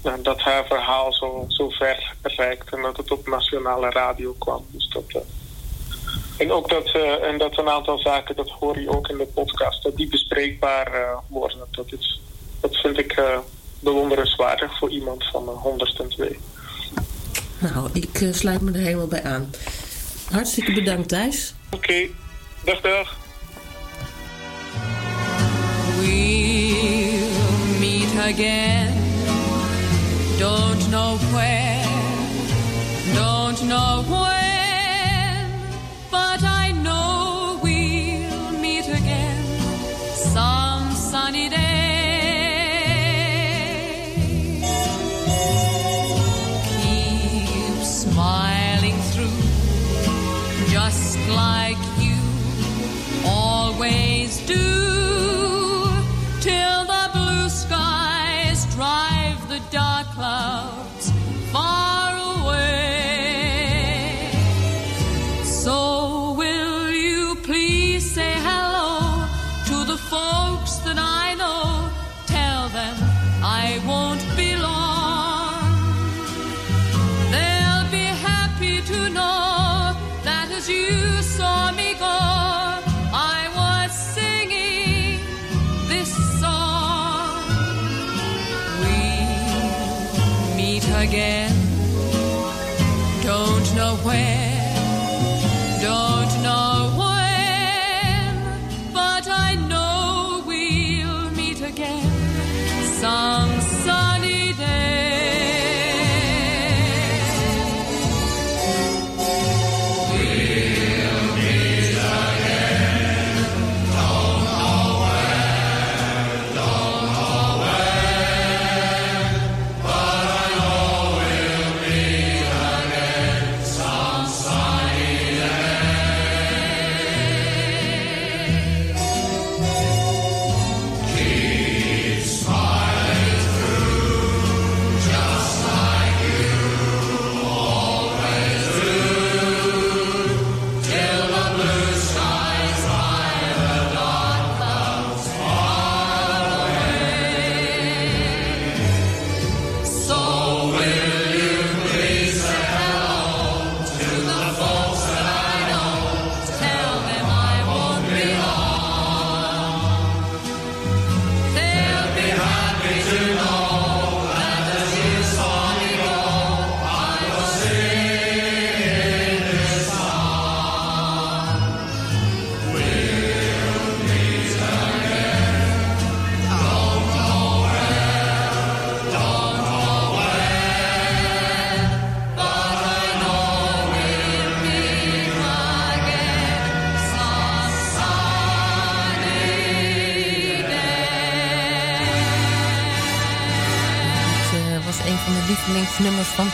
[0.03, 4.65] nou, dat haar verhaal zo, zo ver reikt en dat het op nationale radio kwam.
[4.71, 5.23] Dus dat,
[6.37, 6.91] en ook dat,
[7.21, 11.19] en dat een aantal zaken, dat hoor je ook in de podcast, dat die bespreekbaar
[11.27, 11.57] worden.
[11.71, 11.87] Dat,
[12.59, 13.21] dat vind ik
[13.81, 16.39] bewonderenswaardig voor iemand van 102.
[17.59, 19.49] Nou, ik uh, sluit me er helemaal bij aan.
[20.31, 21.53] Hartstikke bedankt, Thijs.
[21.71, 22.11] Oké, okay.
[22.65, 23.17] dag dag.
[25.99, 28.93] We'll meet again.
[30.39, 31.85] Don't know where,
[33.13, 35.51] don't know when,
[36.09, 39.43] but I know we'll meet again
[40.33, 41.70] some sunny day.
[51.35, 52.17] Like you
[53.25, 55.00] always do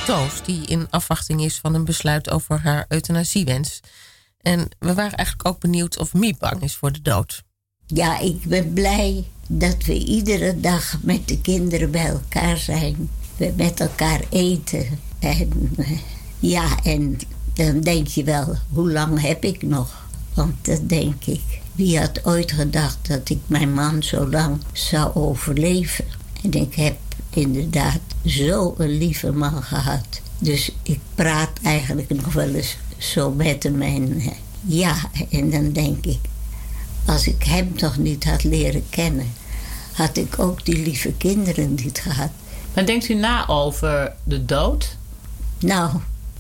[0.08, 0.42] Toos...
[0.44, 3.80] die in afwachting is van een besluit over haar euthanasiewens.
[4.42, 7.44] En we waren eigenlijk ook benieuwd of Miep bang is voor de dood.
[7.86, 13.10] Ja, ik ben blij dat we iedere dag met de kinderen bij elkaar zijn.
[13.38, 15.00] We met elkaar eten.
[15.20, 16.00] En eh,
[16.40, 17.18] ja, en
[17.54, 20.08] dan denk je wel, hoe lang heb ik nog?
[20.34, 21.62] Want dat denk ik.
[21.72, 26.06] Wie had ooit gedacht dat ik mijn man zo lang zou overleven?
[26.44, 26.96] En ik heb
[27.38, 30.22] inderdaad zo'n lieve man gehad.
[30.40, 33.82] Dus ik praat eigenlijk nog wel eens zo met hem.
[33.82, 34.28] En eh,
[34.62, 34.96] ja,
[35.32, 36.20] en dan denk ik,
[37.06, 39.34] als ik hem toch niet had leren kennen,
[39.94, 42.30] had ik ook die lieve kinderen niet gehad.
[42.74, 44.98] Maar denkt u na over de dood?
[45.60, 45.92] Nou,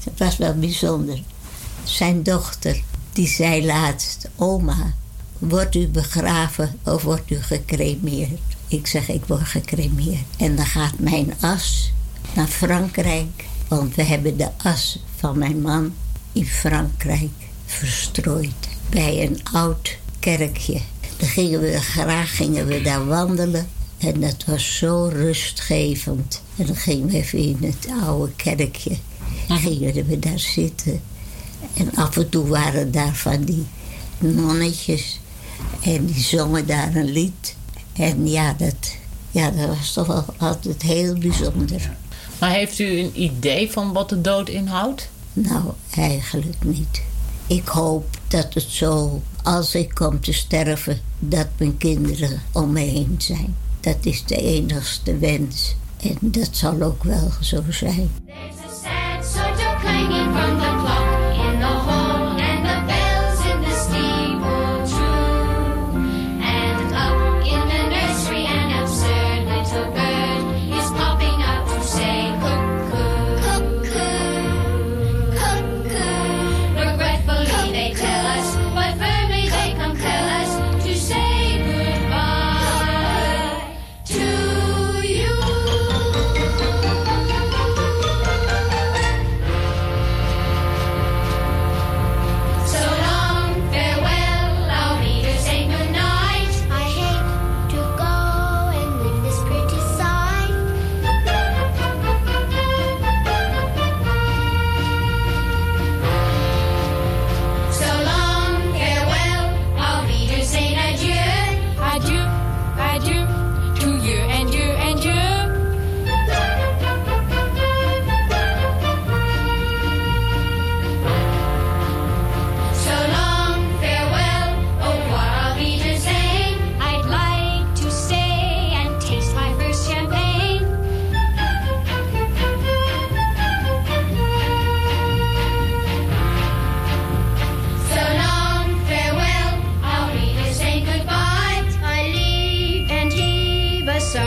[0.03, 1.21] het was wel bijzonder.
[1.83, 2.81] Zijn dochter,
[3.13, 4.93] die zei laatst: Oma,
[5.37, 8.56] wordt u begraven of wordt u gecremeerd?
[8.67, 10.25] Ik zeg: Ik word gecremeerd.
[10.37, 11.91] En dan gaat mijn as
[12.35, 15.93] naar Frankrijk, want we hebben de as van mijn man
[16.31, 17.31] in Frankrijk
[17.65, 20.81] verstrooid bij een oud kerkje.
[21.17, 23.67] Dan gingen we graag gingen we daar wandelen.
[23.97, 26.41] En dat was zo rustgevend.
[26.55, 28.97] En dan gingen we even in het oude kerkje.
[29.47, 31.01] Gingen we daar zitten.
[31.73, 33.65] En af en toe waren daar van die
[34.17, 35.19] nonnetjes.
[35.81, 37.55] En die zongen daar een lied.
[37.97, 38.95] En ja, dat,
[39.31, 41.91] ja, dat was toch wel altijd heel bijzonder.
[42.39, 45.09] Maar heeft u een idee van wat de dood inhoudt?
[45.33, 45.63] Nou,
[45.95, 47.01] eigenlijk niet.
[47.47, 52.79] Ik hoop dat het zo, als ik kom te sterven, dat mijn kinderen om me
[52.79, 53.55] heen zijn.
[53.79, 55.75] Dat is de enigste wens.
[56.01, 58.09] En dat zal ook wel zo zijn.
[59.21, 60.56] sort of clanging from the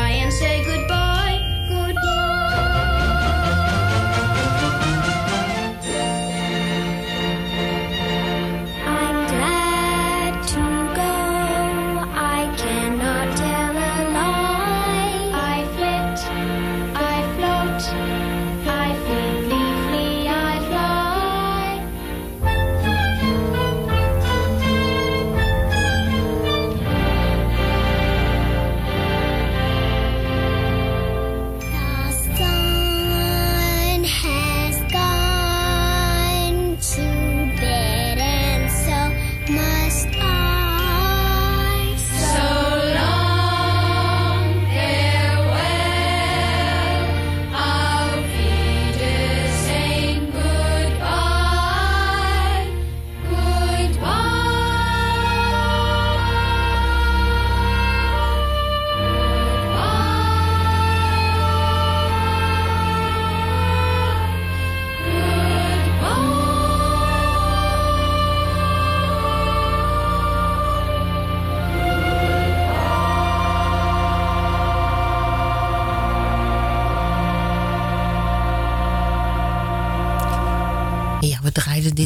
[0.08, 0.99] and say goodbye.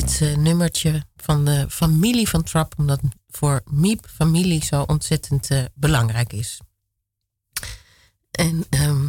[0.04, 2.74] Dit eh, nummertje van de familie van Trap...
[2.76, 6.60] omdat voor Miep familie zo ontzettend eh, belangrijk is.
[8.30, 9.08] En ehm,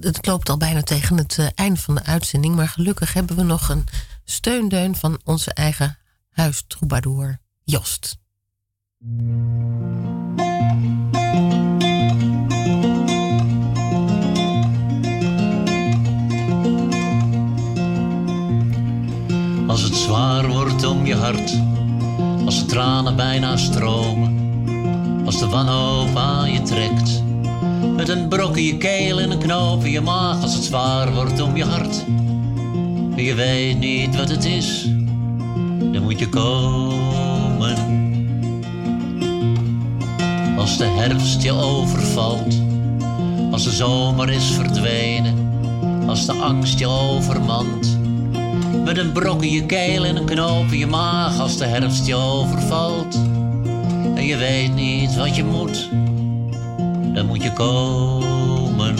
[0.00, 2.54] het loopt al bijna tegen het eh, eind van de uitzending...
[2.54, 3.84] maar gelukkig hebben we nog een
[4.24, 5.98] steundeun van onze eigen
[6.30, 8.18] huistroubadour Jost.
[21.08, 21.60] Je hart.
[22.44, 24.36] Als de tranen bijna stromen.
[25.24, 27.22] Als de wanhoop aan je trekt.
[27.96, 30.42] Met een brok in je keel en een knoop in je maag.
[30.42, 32.04] Als het zwaar wordt om je hart.
[33.16, 34.88] En je weet niet wat het is.
[35.92, 37.76] Dan moet je komen.
[40.58, 42.60] Als de herfst je overvalt.
[43.50, 45.34] Als de zomer is verdwenen.
[46.06, 47.97] Als de angst je overmand.
[48.88, 51.38] Met een brok in je keel en een knoop in je maag.
[51.38, 53.14] Als de herfst je overvalt.
[54.14, 55.88] En je weet niet wat je moet.
[57.14, 58.96] Dan moet je komen.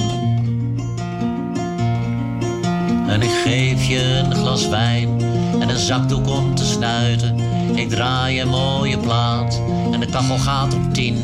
[3.07, 5.21] En ik geef je een glas wijn
[5.61, 7.37] en een zakdoek om te snuiten.
[7.75, 9.61] Ik draai een mooie plaat
[9.93, 11.17] en de kachel gaat op tien.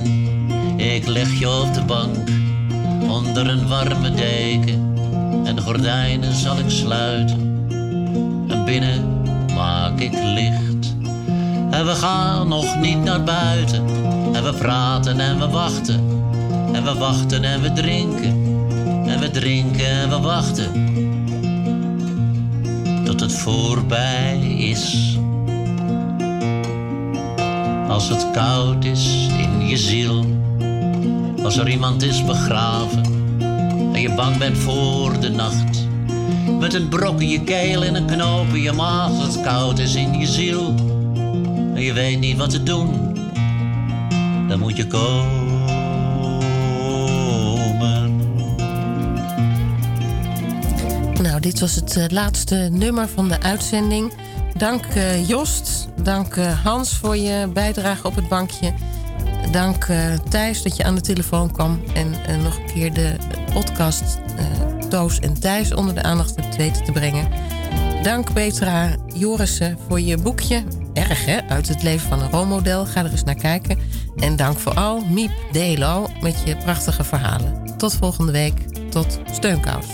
[0.77, 2.29] Ik leg je op de bank
[3.09, 4.95] onder een warme deken
[5.45, 7.44] en de gordijnen zal ik sluiten.
[8.65, 9.23] En binnen
[9.55, 10.97] maak ik licht.
[11.71, 13.85] En we gaan nog niet naar buiten.
[14.33, 16.01] En we praten en we wachten.
[16.73, 18.43] En we wachten en we drinken.
[19.07, 20.73] En we drinken en we wachten.
[23.05, 25.17] Tot het voorbij is.
[27.89, 30.25] Als het koud is in je ziel.
[31.43, 33.05] Als er iemand is begraven.
[33.93, 35.74] En je bang bent voor de nacht.
[36.59, 39.23] Met een brok in je keel en een knoop in je maag.
[39.23, 40.75] Het koud is in je ziel.
[41.75, 43.15] En je weet niet wat te doen.
[44.49, 45.45] Dan moet je komen.
[51.25, 54.13] Nou, dit was het eh, laatste nummer van de uitzending.
[54.57, 58.73] Dank eh, Jost, dank eh, Hans voor je bijdrage op het bankje.
[59.51, 59.87] Dank
[60.29, 61.81] Thijs dat je aan de telefoon kwam.
[61.95, 62.11] En
[62.43, 63.17] nog een keer de
[63.53, 64.19] podcast
[64.95, 67.29] en Thijs onder de aandacht weten te brengen.
[68.03, 70.65] Dank Petra Jorissen voor je boekje.
[70.93, 72.87] Erg hè, uit het leven van een rolmodel.
[72.87, 73.79] Ga er eens naar kijken.
[74.17, 77.77] En dank vooral Miep Delo met je prachtige verhalen.
[77.77, 78.61] Tot volgende week.
[78.91, 79.87] Tot Steunkous.